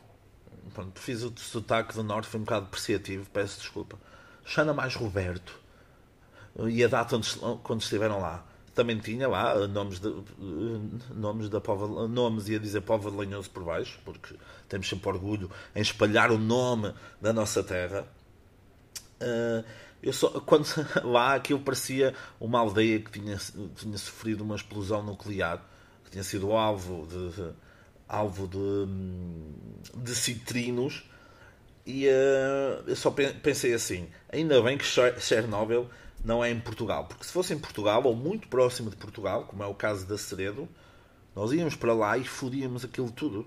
[0.74, 3.98] Pronto, fiz o sotaque do norte, foi um bocado depreciativo, peço desculpa.
[4.44, 5.60] Shana mais Roberto.
[6.68, 10.12] E a data onde, quando estiveram lá também tinha lá nomes de,
[11.14, 14.34] nomes da Pova, nomes ia dizer Pova de Lanhoso por baixo, porque
[14.68, 18.06] temos sempre orgulho em espalhar o nome da nossa terra.
[19.20, 19.64] Uh,
[20.02, 20.66] eu só, quando
[21.04, 23.36] lá aquilo parecia uma aldeia que tinha,
[23.76, 25.62] tinha sofrido uma explosão nuclear,
[26.04, 27.52] que tinha sido alvo de,
[28.08, 31.04] alvo de, de citrinos.
[31.84, 32.04] E
[32.86, 35.90] eu só pensei assim: ainda bem que Chernobyl
[36.24, 37.06] não é em Portugal.
[37.06, 40.16] Porque se fosse em Portugal, ou muito próximo de Portugal, como é o caso da
[40.16, 40.68] Ceredo,
[41.34, 43.46] nós íamos para lá e fodíamos aquilo tudo.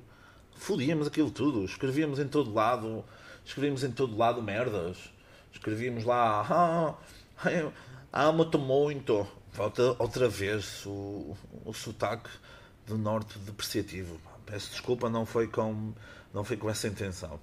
[0.55, 1.63] Fodíamos aquilo tudo.
[1.65, 3.03] Escrevíamos em todo lado,
[3.45, 4.97] escrevíamos em todo lado merdas.
[5.53, 6.95] Escrevíamos lá, ah,
[8.11, 9.25] amo-te muito.
[9.53, 12.29] Volta outra vez o, o sotaque
[12.85, 14.19] do norte depreciativo.
[14.45, 15.93] Peço desculpa, não foi com,
[16.33, 17.39] não foi com essa intenção.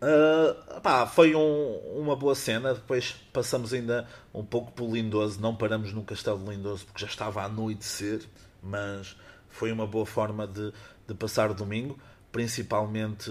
[0.00, 2.74] Uh, pá, foi um, uma boa cena.
[2.74, 5.40] Depois passamos ainda um pouco por Lindoso.
[5.40, 8.22] Não paramos no Castelo de Lindoso porque já estava a anoitecer.
[8.62, 9.16] Mas
[9.48, 10.72] foi uma boa forma de,
[11.06, 11.98] de passar o domingo.
[12.30, 13.30] Principalmente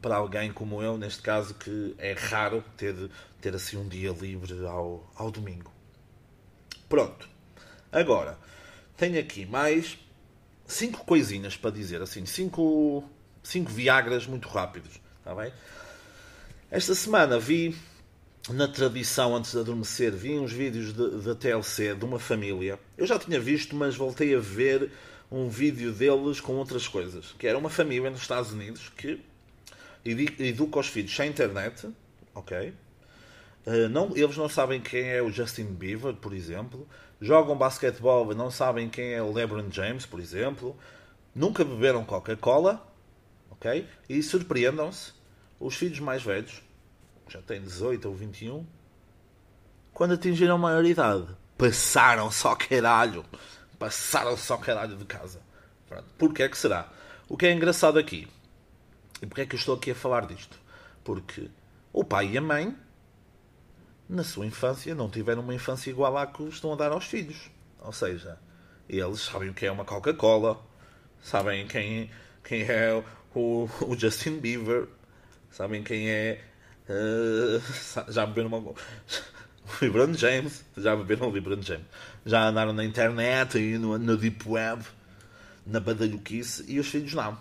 [0.00, 4.64] para alguém como eu, neste caso, que é raro ter, ter assim um dia livre
[4.66, 5.70] ao, ao domingo.
[6.88, 7.28] Pronto.
[7.92, 8.38] Agora,
[8.96, 9.98] tenho aqui mais
[10.66, 12.00] cinco coisinhas para dizer.
[12.00, 13.04] Assim, cinco,
[13.42, 15.50] cinco Viagras muito rápidos Está bem?
[16.70, 17.74] Esta semana vi,
[18.50, 22.78] na tradição antes de adormecer, vi uns vídeos da TLC de uma família.
[22.98, 24.92] Eu já tinha visto, mas voltei a ver
[25.32, 27.34] um vídeo deles com outras coisas.
[27.38, 29.18] Que era uma família nos Estados Unidos que
[30.04, 31.88] educa os filhos sem internet,
[32.34, 32.74] ok?
[33.66, 36.86] Uh, não, eles não sabem quem é o Justin Bieber, por exemplo.
[37.18, 40.76] Jogam basquetebol e não sabem quem é o LeBron James, por exemplo.
[41.34, 42.92] Nunca beberam Coca-Cola
[43.64, 43.88] ok?
[44.08, 45.12] E surpreendam-se,
[45.66, 46.62] os filhos mais velhos,
[47.26, 48.66] já têm 18 ou 21,
[49.94, 53.24] quando atingiram a maioridade, passaram só caralho.
[53.78, 55.40] Passaram só caralho de casa.
[56.18, 56.92] Porquê é que será?
[57.28, 58.28] O que é engraçado aqui,
[59.22, 60.60] e porquê é que eu estou aqui a falar disto?
[61.02, 61.48] Porque
[61.94, 62.76] o pai e a mãe,
[64.06, 67.50] na sua infância, não tiveram uma infância igual à que estão a dar aos filhos.
[67.80, 68.38] Ou seja,
[68.86, 70.60] eles sabem o que é uma Coca-Cola,
[71.22, 72.10] sabem quem,
[72.42, 73.02] quem é
[73.34, 74.88] o, o Justin Bieber,
[75.54, 76.40] sabem quem é?
[76.88, 78.74] Uh, já beberam uma.
[79.80, 81.86] LeBron James, já beberam LeBron James,
[82.26, 84.84] já andaram na internet e no, no Deep Web,
[85.66, 87.38] na badalhoquice, e os filhos não.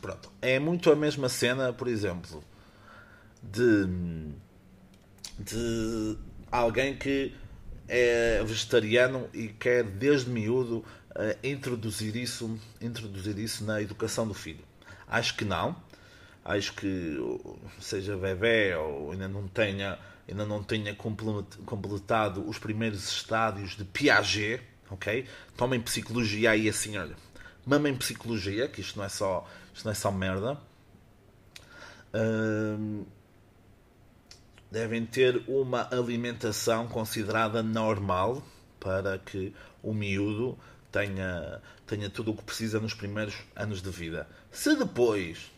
[0.00, 2.42] Pronto, é muito a mesma cena, por exemplo,
[3.42, 3.86] de,
[5.38, 6.16] de
[6.50, 7.34] alguém que
[7.86, 10.78] é vegetariano e quer desde miúdo
[11.10, 14.64] uh, introduzir isso, introduzir isso na educação do filho.
[15.06, 15.76] Acho que não.
[16.44, 17.18] Acho que
[17.80, 19.98] seja bebê ou ainda não tenha,
[20.28, 25.26] ainda não tenha completado os primeiros estádios de Piaget, ok?
[25.56, 27.14] Tomem psicologia aí assim, olha.
[27.66, 30.58] Mamem psicologia, que isto não é só, isto não é só merda.
[32.14, 33.04] Hum,
[34.70, 38.42] devem ter uma alimentação considerada normal
[38.78, 40.58] para que o miúdo
[40.90, 44.28] tenha, tenha tudo o que precisa nos primeiros anos de vida.
[44.50, 45.50] Se depois,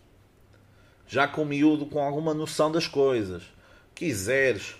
[1.12, 3.42] já com o miúdo com alguma noção das coisas,
[3.94, 4.70] quiseres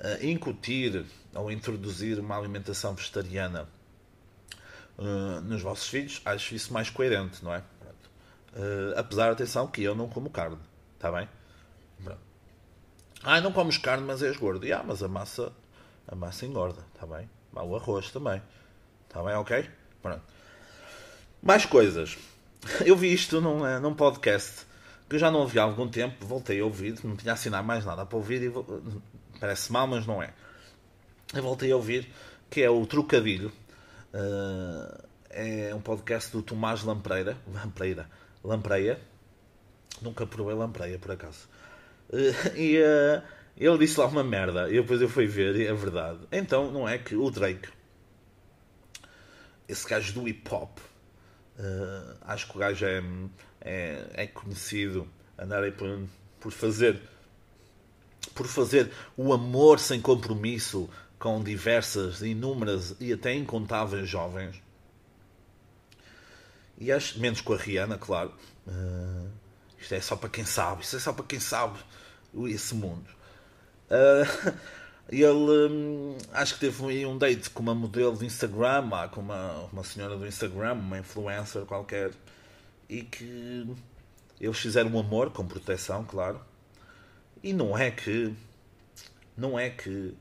[0.00, 3.66] uh, incutir ou introduzir uma alimentação vegetariana
[4.98, 7.60] uh, nos vossos filhos, acho isso mais coerente, não é?
[8.54, 10.58] Uh, apesar, atenção, que eu não como carne,
[10.94, 11.26] está bem?
[13.24, 14.66] Ah, não comes carne, mas és gordo.
[14.74, 15.52] Ah, mas a massa,
[16.08, 17.30] a massa engorda, está bem?
[17.54, 18.42] O arroz também,
[19.08, 19.34] está bem?
[19.36, 19.70] Ok?
[20.02, 20.22] Pronto.
[21.40, 22.18] Mais coisas.
[22.84, 24.66] Eu vi isto num, num podcast
[25.08, 27.84] que eu já não ouvi há algum tempo, voltei a ouvir, não tinha assinado mais
[27.84, 28.52] nada para ouvir e
[29.38, 30.32] parece mal, mas não é.
[31.34, 32.08] Eu voltei a ouvir
[32.50, 33.52] que é o Trocadilho.
[34.12, 37.36] Uh, é um podcast do Tomás Lampreira.
[37.52, 38.08] Lampreira.
[38.44, 39.00] Lampreia.
[40.00, 41.48] Nunca provei Lampreia, por acaso.
[42.10, 43.22] Uh, e uh,
[43.56, 44.68] ele disse lá uma merda.
[44.68, 46.20] E depois eu fui ver e é verdade.
[46.30, 47.68] Então, não é que o Drake,
[49.68, 50.78] esse gajo do hip hop,
[51.58, 53.02] Uh, acho que o gajo é,
[53.64, 56.06] é, é conhecido andar aí por,
[56.40, 57.00] por fazer
[58.34, 64.60] por fazer o amor sem compromisso com diversas, inúmeras e até incontáveis jovens.
[66.78, 68.32] E acho, menos com a Rihanna, claro.
[68.66, 69.28] Uh,
[69.78, 70.82] isto é só para quem sabe.
[70.82, 71.78] Isto é só para quem sabe
[72.48, 73.08] esse mundo.
[73.88, 74.52] Uh,
[75.08, 79.84] ele hum, acho que teve um date com uma modelo do Instagram, com uma, uma
[79.84, 82.10] senhora do Instagram, uma influencer qualquer,
[82.92, 83.66] e que
[84.38, 86.38] eles fizeram um amor com proteção, claro.
[87.42, 88.34] E não é que
[89.34, 90.14] não é que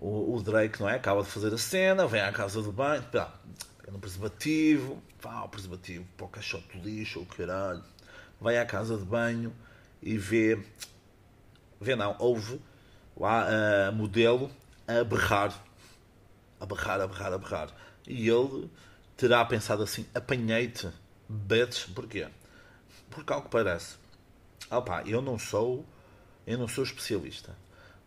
[0.00, 3.04] o, o Drake não é acaba de fazer a cena, vem à casa do banho,
[3.04, 3.32] pá,
[3.78, 7.84] pega no preservativo, pá, o preservativo para o caixote do lixo, o caralho,
[8.40, 9.54] vai à casa de banho
[10.02, 10.60] e vê,
[11.80, 12.60] vê não, ouve
[13.16, 13.46] lá
[13.86, 14.50] a modelo
[14.88, 15.54] a berrar,
[16.58, 17.68] a berrar, a berrar, a berrar.
[18.08, 18.68] E ele
[19.16, 20.88] terá pensado assim: apanhei-te,
[21.32, 22.28] bitch, porquê?
[23.10, 23.96] Porque, ao que parece,
[24.70, 25.84] opa, eu não sou,
[26.46, 27.56] eu não sou especialista,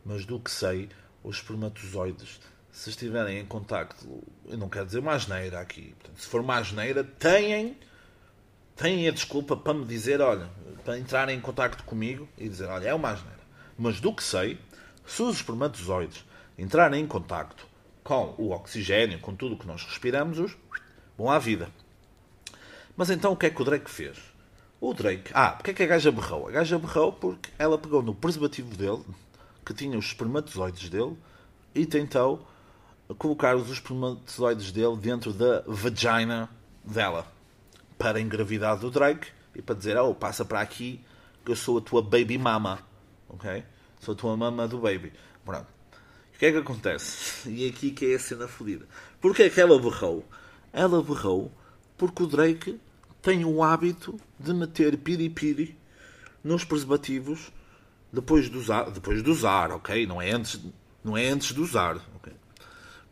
[0.06, 0.90] mas do que sei,
[1.24, 2.40] os espermatozoides,
[2.72, 6.58] se estiverem em contacto, eu não quero dizer uma asneira aqui, portanto, se for uma
[6.58, 7.78] asneira, têm,
[8.76, 10.50] têm a desculpa para me dizer, olha,
[10.84, 13.40] para entrarem em contacto comigo e dizer, olha, é uma asneira.
[13.78, 14.60] Mas do que sei,
[15.06, 16.26] se os espermatozoides
[16.58, 17.68] entrarem em contacto
[18.04, 20.56] com o oxigênio, com tudo o que nós respiramos, os
[21.18, 21.70] vão à vida.
[22.96, 24.18] Mas então o que é que o Drake fez?
[24.80, 25.32] O Drake.
[25.34, 26.48] Ah, porque é que a gaja berrou?
[26.48, 29.04] A gaja berrou porque ela pegou no preservativo dele,
[29.66, 31.18] que tinha os espermatozoides dele,
[31.74, 32.48] e tentou
[33.18, 36.50] colocar os espermatozoides dele dentro da vagina
[36.84, 37.28] dela.
[37.98, 41.02] Para engravidar do Drake e para dizer: Oh, passa para aqui
[41.44, 42.80] que eu sou a tua baby mama.
[43.30, 43.64] Ok?
[44.00, 45.14] Sou a tua mama do baby.
[45.44, 45.68] Pronto.
[46.34, 47.50] O que é que acontece?
[47.50, 48.86] E aqui que é a cena fodida.
[49.22, 50.26] Porquê é que ela berrou?
[50.74, 51.52] Ela berrou
[51.98, 52.80] porque o Drake
[53.26, 55.76] tem o hábito de meter piripiri
[56.44, 57.52] nos preservativos
[58.14, 60.06] depois de usar, depois de usar, ok?
[60.06, 60.62] Não é antes,
[61.04, 62.32] não é antes de usar, ok?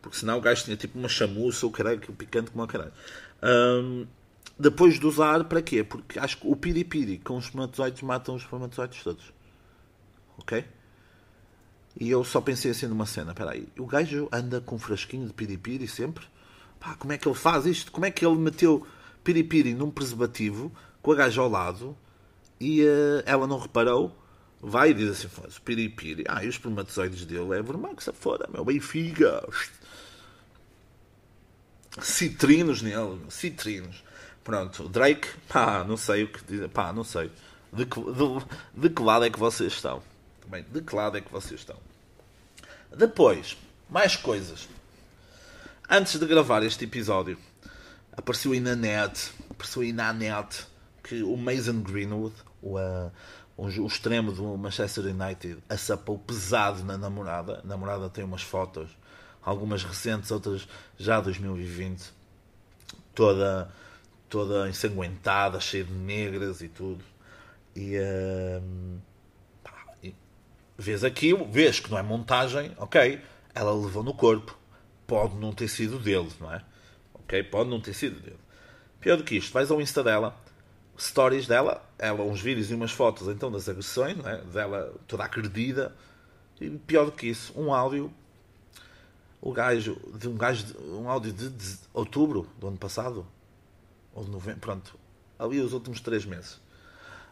[0.00, 2.92] Porque senão o gajo tinha tipo uma chamuça ou caralho, que picante como a caralho.
[3.42, 4.06] Um,
[4.56, 5.82] depois de usar, para quê?
[5.82, 9.32] Porque acho que o piripiri com os espermatozoides matam os espermatozoides todos.
[10.38, 10.64] Ok?
[11.98, 15.32] E eu só pensei assim numa cena, peraí, o gajo anda com um frasquinho de
[15.32, 16.24] piripiri sempre?
[16.78, 17.90] Pá, como é que ele faz isto?
[17.90, 18.86] Como é que ele meteu
[19.24, 20.70] piripiri num preservativo
[21.02, 21.96] com a gaja ao lado
[22.60, 24.16] e uh, ela não reparou?
[24.60, 26.24] Vai e diz assim, faz piripiri.
[26.28, 29.46] Ah, e os espermatozoides dele é vermelho, que se fora, meu, Benfica.
[32.00, 34.02] Citrinos nele, citrinos.
[34.42, 37.30] Pronto, Drake, pá, não sei o que dizer, pá, não sei.
[37.72, 40.02] De que, de, de que lado é que vocês estão?
[40.46, 41.76] Bem, de que lado é que vocês estão?
[42.96, 43.56] Depois,
[43.88, 44.68] mais coisas.
[45.88, 47.38] Antes de gravar este episódio,
[48.16, 50.66] apareceu aí na net, apareceu aí na net
[51.02, 53.12] que o Mason Greenwood, o, uh,
[53.56, 57.60] o, extremo do Manchester United, assapou pesado na namorada.
[57.62, 58.90] A namorada tem umas fotos,
[59.42, 62.12] algumas recentes, outras já 2020,
[63.14, 63.70] toda,
[64.28, 67.04] toda ensanguentada, cheia de negras e tudo.
[67.76, 67.98] E.
[67.98, 69.00] Uh,
[70.76, 73.20] vês aquilo, vês que não é montagem, ok,
[73.54, 74.58] ela levou no corpo.
[75.06, 76.62] Pode não ter sido dele, não é?
[77.24, 78.38] Ok, pode não ter sido dele.
[79.00, 80.34] Pior do que isto, vais ao Insta dela,
[80.98, 84.38] stories dela, ela, uns vídeos e umas fotos então das agressões, não é?
[84.42, 85.94] dela toda acredida.
[86.60, 88.12] E pior do que isso, um áudio,
[89.40, 93.26] o gajo, de um gajo, um áudio de, de outubro do ano passado,
[94.14, 94.98] ou de novembro, pronto,
[95.38, 96.60] ali os últimos três meses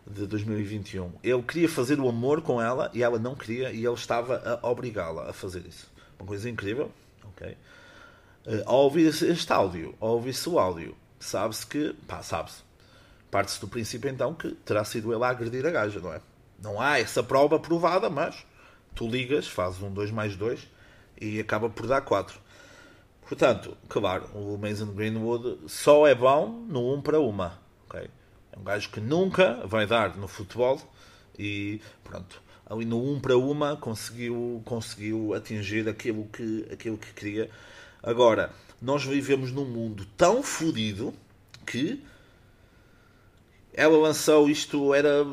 [0.07, 1.13] de 2021.
[1.23, 4.69] Ele queria fazer o amor com ela e ela não queria e ele estava a
[4.69, 5.91] obrigá-la a fazer isso.
[6.19, 6.91] Uma coisa incrível,
[7.25, 7.57] ok?
[8.47, 12.63] Uh, ao ouvir este áudio, ao ouvir-se o áudio, sabe-se que, pá, sabe-se.
[13.31, 16.21] Parte-se do princípio então que terá sido ele a agredir a gaja, não é?
[16.63, 18.45] Não há essa prova provada, mas
[18.95, 20.69] Tu ligas, fazes um 2 mais 2
[21.21, 22.39] e acaba por dar 4.
[23.27, 27.59] Portanto, claro, o Mason Greenwood só é bom no 1 um para uma.
[27.89, 28.09] Okay?
[28.53, 30.79] É um gajo que nunca vai dar no futebol
[31.39, 37.13] e pronto, ali no 1 um para uma conseguiu, conseguiu atingir aquilo que, aquilo que
[37.15, 37.51] queria.
[38.03, 41.15] Agora, nós vivemos num mundo tão fodido
[41.65, 42.03] que
[43.73, 45.25] ela lançou isto, era.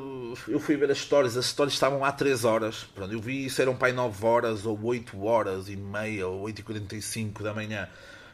[0.47, 2.85] Eu fui ver as histórias, as histórias estavam há 3 horas.
[2.95, 6.59] Pronto, eu vi isso, eram pai 9 horas, ou 8 horas e meia, ou 8
[6.59, 7.89] e 45 da manhã.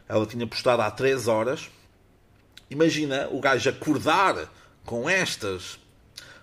[0.07, 1.69] Ela tinha postado há 3 horas.
[2.69, 4.51] Imagina o gajo acordar
[4.83, 5.79] com estas,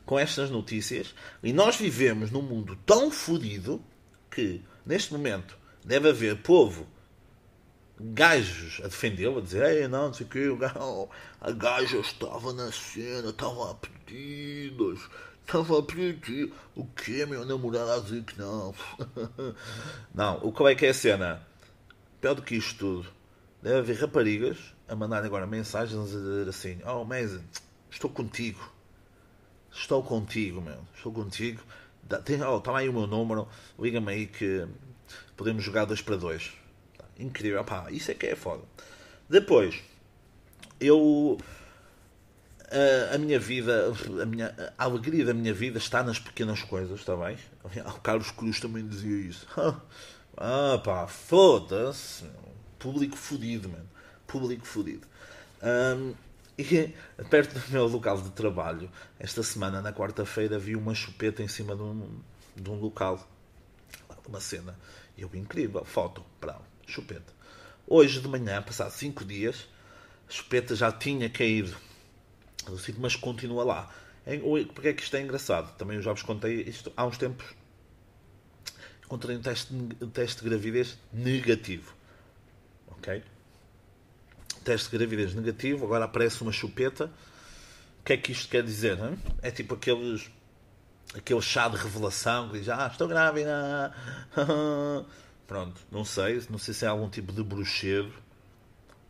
[0.04, 1.14] com estas notícias.
[1.42, 3.80] E nós vivemos num mundo tão fodido
[4.30, 6.86] que, neste momento, deve haver povo
[8.00, 10.48] gajos a defendê-lo, a dizer, Ei, não, não sei o quê,
[11.40, 15.00] a gaja estava na cena, estava a pedidas,
[15.42, 18.74] estava a pedir o quê, meu namorado a dizer que não.
[20.14, 21.46] não, o qual é que é a cena?
[22.20, 23.08] Pior do que isto tudo,
[23.62, 27.42] deve haver raparigas a mandar agora mensagens a dizer assim, oh, Mason,
[27.90, 28.72] estou contigo.
[29.70, 30.78] Estou contigo, meu.
[30.94, 31.62] Estou contigo.
[32.24, 34.66] Tem, oh, toma aí o meu número, liga-me aí que
[35.34, 36.61] podemos jogar dois para dois
[37.18, 37.64] incrível.
[37.64, 38.62] Pá, isso é que é foda.
[39.28, 39.80] Depois,
[40.80, 41.38] eu.
[42.70, 43.92] A, a, minha vida,
[44.22, 47.36] a, minha, a alegria da minha vida está nas pequenas coisas, bem?
[47.86, 49.46] O Carlos Cruz também dizia isso.
[50.34, 52.24] Ah, pá, foda-se.
[52.78, 53.88] Público fodido, mano.
[54.26, 55.06] Público fodido.
[55.62, 56.14] Um,
[56.56, 56.94] e
[57.28, 58.90] perto do meu local de trabalho,
[59.20, 62.20] esta semana, na quarta-feira, vi uma chupeta em cima de um,
[62.56, 63.28] de um local,
[64.26, 64.74] uma cena.
[65.18, 67.32] E eu, incrível, foto, bravo chupeta.
[67.86, 69.68] Hoje de manhã, passados 5 dias,
[70.28, 71.76] a chupeta já tinha caído
[72.66, 73.94] do sítio, mas continua lá.
[74.74, 75.76] Porque é que isto é engraçado?
[75.76, 77.46] Também eu já vos contei isto há uns tempos.
[79.04, 81.94] Encontrei um teste, um teste de gravidez negativo.
[82.88, 83.22] Ok?
[84.64, 87.10] Teste de gravidez negativo, agora aparece uma chupeta.
[88.00, 88.98] O que é que isto quer dizer?
[88.98, 89.18] Hein?
[89.42, 90.30] É tipo aqueles
[91.14, 93.92] aquele chá de revelação que diz: Ah, estou grávida.
[95.72, 98.12] Pronto, não sei, não sei se é algum tipo de bruxeiro.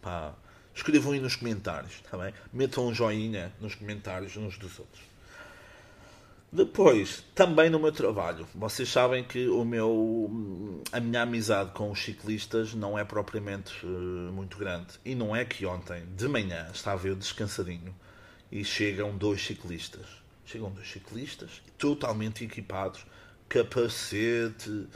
[0.01, 0.35] Pá,
[0.75, 2.33] escrevam aí nos comentários, está bem?
[2.53, 5.03] Metam um joinha nos comentários uns dos outros.
[6.53, 11.99] Depois, também no meu trabalho, vocês sabem que o meu, a minha amizade com os
[11.99, 14.99] ciclistas não é propriamente uh, muito grande.
[15.03, 17.95] E não é que ontem, de manhã, estava eu descansadinho
[18.51, 20.07] e chegam dois ciclistas.
[20.45, 23.07] Chegam dois ciclistas totalmente equipados,
[23.49, 24.87] capacete,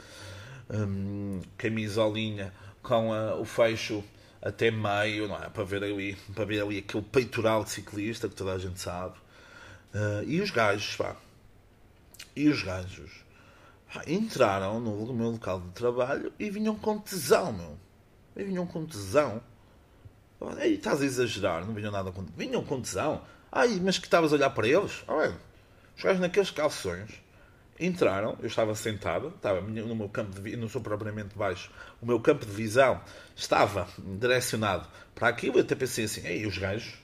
[0.69, 4.03] um, camisolinha com a, o fecho
[4.41, 5.49] até meio, não é?
[5.49, 9.15] Para ver ali, para ver ali aquele peitoral de ciclista que toda a gente sabe.
[9.93, 11.15] Uh, e os gajos, pá.
[12.35, 13.11] E os gajos
[13.93, 17.77] pá, entraram no meu local de trabalho e vinham com tesão, meu.
[18.35, 19.41] E vinham com tesão.
[20.63, 23.23] Estás a exagerar, não vinham nada com Vinham com tesão.
[23.51, 25.03] Ai, mas que estavas a olhar para eles?
[25.07, 25.35] Olha,
[25.97, 27.09] os gajos naqueles calções
[27.79, 31.71] entraram, eu estava sentado, estava no meu campo de não sou propriamente baixo,
[32.01, 33.01] o meu campo de visão
[33.35, 33.87] estava
[34.19, 36.95] direcionado para aquilo, eu até pensei assim, ei, os gajos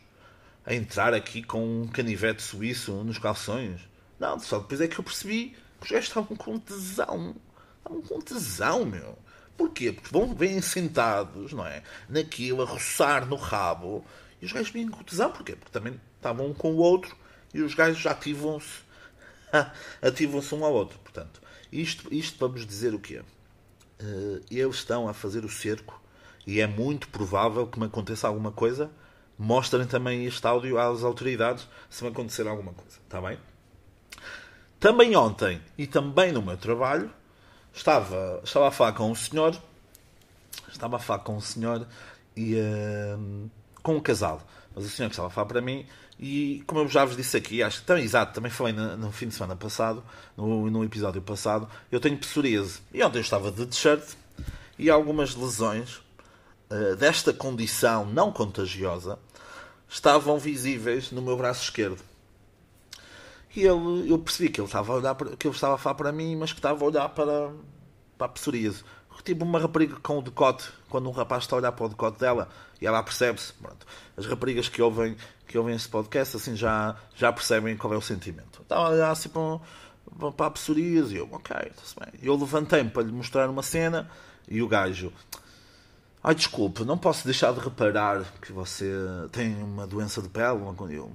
[0.66, 3.82] a entrar aqui com um canivete suíço nos calções.
[4.20, 7.36] Não, só depois é que eu percebi que os gajos estavam com tesão.
[7.80, 9.18] Estavam com tesão, meu.
[9.58, 9.92] Porquê?
[9.92, 11.84] Porque vão, vêm sentados, não é?
[12.08, 14.06] Naquilo, a roçar no rabo.
[14.42, 15.32] E os gajos vêm com tesão.
[15.32, 15.56] Porquê?
[15.56, 17.16] Porque também estavam um com o outro
[17.54, 18.82] e os gajos ativam-se
[20.02, 20.98] ativam-se um ao outro.
[21.00, 21.42] Portanto,
[21.72, 23.22] isto, isto vamos dizer o quê?
[24.02, 26.02] Uh, eles estão a fazer o cerco
[26.46, 28.92] e é muito provável que me aconteça alguma coisa.
[29.38, 32.98] Mostrem também este áudio às autoridades se me acontecer alguma coisa.
[33.04, 33.38] Está bem?
[34.80, 37.10] Também ontem e também no meu trabalho
[37.74, 39.58] estava, estava a falar com um senhor.
[40.70, 41.88] Estava a falar com um senhor
[42.36, 43.50] e uh,
[43.82, 44.42] com um casal.
[44.76, 45.86] Mas o senhor que estava a falar para mim
[46.20, 49.12] e como eu já vos disse aqui, acho que também, exato, também falei no, no
[49.12, 50.04] fim de semana passado,
[50.38, 52.80] no, no episódio passado, eu tenho psoríase.
[52.94, 54.04] E ontem eu estava de t-shirt
[54.78, 56.02] e algumas lesões
[56.70, 59.18] uh, desta condição não contagiosa
[59.90, 62.02] estavam visíveis no meu braço esquerdo.
[63.56, 65.96] E ele, eu percebi que ele estava a olhar para, que ele estava a falar
[65.96, 67.52] para mim, mas que estava a olhar para,
[68.18, 68.84] para a psoríase.
[69.24, 72.20] Tipo uma rapariga com o decote, quando um rapaz está a olhar para o decote
[72.20, 72.50] dela
[72.82, 73.54] e ela percebe-se.
[74.18, 75.16] As raparigas que ouvem,
[75.54, 78.64] que ouvem este podcast assim já, já percebem qual é o sentimento.
[78.64, 82.20] Estava a olhar assim para, para a psoríase e eu, ok, está-se bem.
[82.24, 84.10] Eu levantei-me para lhe mostrar uma cena
[84.48, 85.14] e o gajo,
[86.24, 88.92] ai desculpe, não posso deixar de reparar que você
[89.32, 90.60] tem uma doença de pele.
[90.90, 91.12] Eu,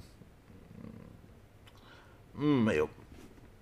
[2.37, 2.89] hum, eu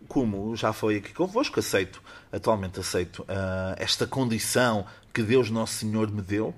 [0.08, 6.12] como já foi aqui convosco, aceito, atualmente aceito uh, esta condição que Deus Nosso Senhor
[6.12, 6.54] me deu.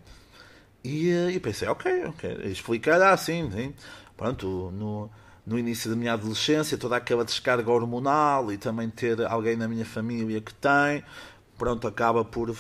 [0.84, 3.74] E, e pensei, ok, ok, explicar, ah, sim, sim.
[4.16, 5.10] Pronto, no,
[5.46, 9.86] no início da minha adolescência, toda aquela descarga hormonal e também ter alguém na minha
[9.86, 11.04] família que tem,
[11.58, 12.56] pronto, acaba por,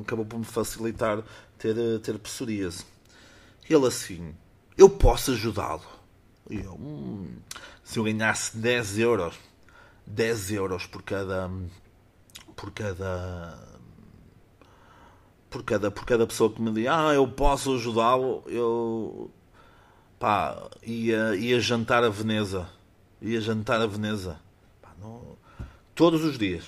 [0.00, 1.22] acaba por me facilitar
[1.58, 2.84] ter, ter psoríase.
[3.68, 4.34] Ele assim,
[4.76, 5.82] eu posso ajudá-lo.
[6.48, 7.36] E eu, hum,
[7.84, 9.38] se eu ganhasse 10 euros,
[10.06, 11.50] 10 euros por cada,
[12.56, 13.69] por cada,
[15.50, 19.30] por cada, por cada pessoa que me diz, ah, eu posso ajudá-lo, eu,
[20.18, 22.68] pá, ia, ia jantar a Veneza,
[23.20, 24.40] ia jantar a Veneza,
[24.80, 25.36] pá, não,
[25.94, 26.64] todos os dias.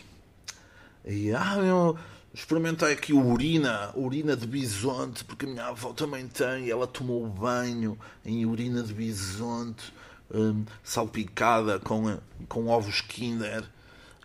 [1.05, 1.97] E, ah, eu,
[2.35, 7.97] experimentei aqui urina, urina de bisonte, porque a minha avó também tem, ela tomou banho
[8.25, 9.93] em urina de bisonte,
[10.35, 12.19] um, salpicada com,
[12.49, 13.65] com ovos Kinder,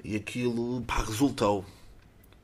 [0.03, 1.63] e aquilo, pá, resultou.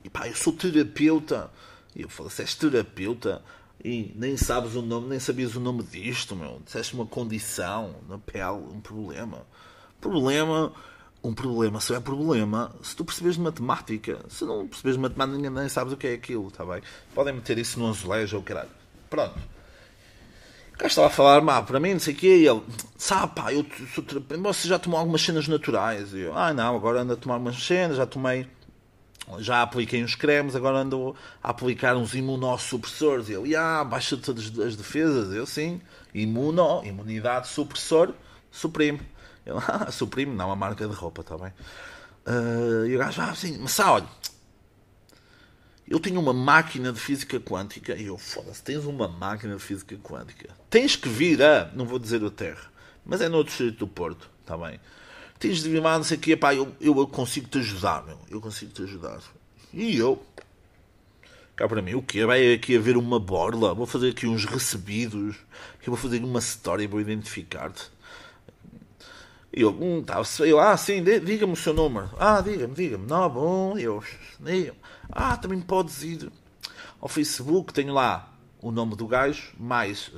[0.03, 1.49] E pá, eu sou terapeuta.
[1.95, 3.43] E eu falei, se és terapeuta,
[3.83, 6.61] e nem sabes o nome, nem sabias o nome disto, meu.
[6.63, 9.45] Disseste uma condição na pele, um problema.
[9.99, 10.73] Problema
[11.23, 14.19] um problema só é problema se tu percebes matemática.
[14.27, 16.81] Se não percebes de matemática, nem sabes o que é aquilo, está bem?
[17.15, 18.69] Podem meter isso no azulejo ou caralho.
[19.09, 19.39] Pronto.
[20.73, 22.61] Cara estava a falar, má, para mim, não sei o quê, e ele,
[22.97, 24.03] sabe, pá, eu sou
[24.41, 26.13] você já tomou algumas cenas naturais?
[26.13, 28.47] E eu, ah, não, agora ando a tomar umas cenas, já tomei,
[29.39, 33.29] já apliquei uns cremes, agora ando a aplicar uns imunossupressores.
[33.29, 35.33] E ele, ah, baixa-te as defesas.
[35.33, 35.81] Eu, sim,
[36.13, 38.13] imuno, imunidade supressor,
[38.51, 38.99] suprime.
[39.45, 41.53] Ele, ah, Supreme, não, a marca de roupa, está bem?
[42.25, 44.07] Uh, e o gajo, ah, assim, mas olha,
[45.87, 47.95] eu tenho uma máquina de física quântica.
[47.95, 50.49] E eu, foda-se, tens uma máquina de física quântica.
[50.69, 52.71] Tens que vir a, não vou dizer a Terra,
[53.05, 54.79] mas é no distrito do Porto, está bem?
[55.43, 58.17] Tens de vir não sei o quê, pá, eu, eu consigo te ajudar, meu.
[58.29, 59.19] Eu consigo te ajudar.
[59.73, 60.23] E eu,
[61.53, 62.25] cá para mim, o quê?
[62.25, 65.35] Vai aqui haver uma borla, vou fazer aqui uns recebidos,
[65.81, 67.91] eu vou fazer uma história, vou identificar-te.
[69.51, 72.09] E eu, hum, tá, eu, ah, sim, diga-me o seu número.
[72.17, 73.05] Ah, diga-me, diga-me.
[73.05, 74.01] 91, eu,
[74.39, 74.73] diga
[75.11, 76.31] Ah, também podes ir
[77.01, 80.09] ao Facebook, tenho lá o nome do gajo, mais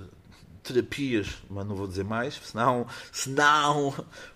[0.66, 3.90] terapias, mas não vou dizer mais, senão, senão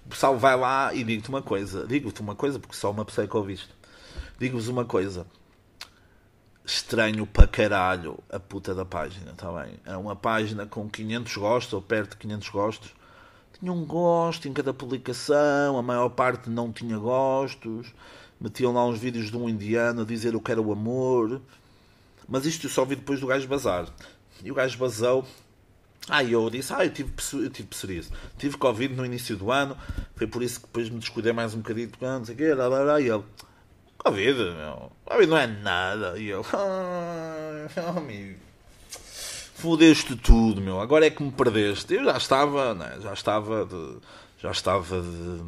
[0.06, 1.86] o pessoal vai lá e digo-te uma coisa.
[1.88, 3.70] Digo-te uma coisa, porque só uma pessoa é que ouviste.
[4.38, 5.26] Digo-vos uma coisa.
[6.66, 9.80] Estranho para caralho a puta da página, está bem?
[9.86, 13.00] É uma página com 500 gostos, ou perto de 500 gostos
[13.60, 17.94] tinha um gosto em cada publicação, a maior parte não tinha gostos,
[18.40, 21.42] metiam lá uns vídeos de um indiano a dizer eu quero o amor,
[22.28, 23.88] mas isto eu só vi depois do gajo bazar.
[24.44, 25.26] E o gajo basou.
[26.08, 28.10] Ah, eu disse, ah, eu tive, eu tive psoríase.
[28.38, 29.78] Tive Covid no início do ano,
[30.16, 32.68] foi por isso que depois me descuidei mais um bocadinho, não sei o quê, lá,
[32.68, 33.24] lá, lá, e ele,
[33.98, 36.18] Covid, meu, Covid não é nada.
[36.18, 38.50] E eu, ah, amigo
[39.60, 40.80] fodeste tudo, meu.
[40.80, 41.94] Agora é que me perdeste.
[41.94, 42.98] Eu já estava, né?
[43.02, 43.98] já estava de,
[44.42, 45.44] já estava de,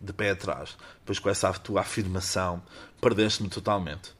[0.00, 0.76] de pé atrás.
[1.00, 2.62] Depois com essa tua afirmação,
[3.00, 4.15] perdeste-me totalmente.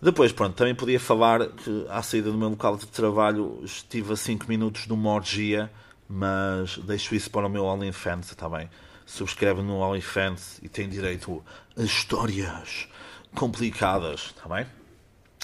[0.00, 4.16] Depois, pronto, também podia falar que à saída do meu local de trabalho estive a
[4.16, 5.70] 5 minutos de uma orgia,
[6.08, 8.68] mas deixo isso para o meu OnlyFans, está bem?
[9.06, 11.42] Subscreve no OnlyFans e tem direito
[11.76, 12.88] a histórias
[13.34, 14.66] complicadas, está bem?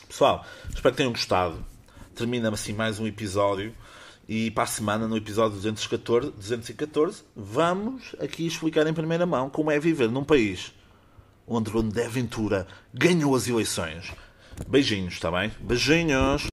[0.06, 0.44] Pessoal,
[0.74, 1.64] espero que tenham gostado
[2.20, 3.74] termina assim mais um episódio.
[4.28, 9.70] E para a semana, no episódio 214, 214, vamos aqui explicar em primeira mão como
[9.70, 10.72] é viver num país
[11.46, 14.12] onde André Ventura ganhou as eleições.
[14.68, 15.50] Beijinhos, está bem?
[15.60, 16.49] Beijinhos!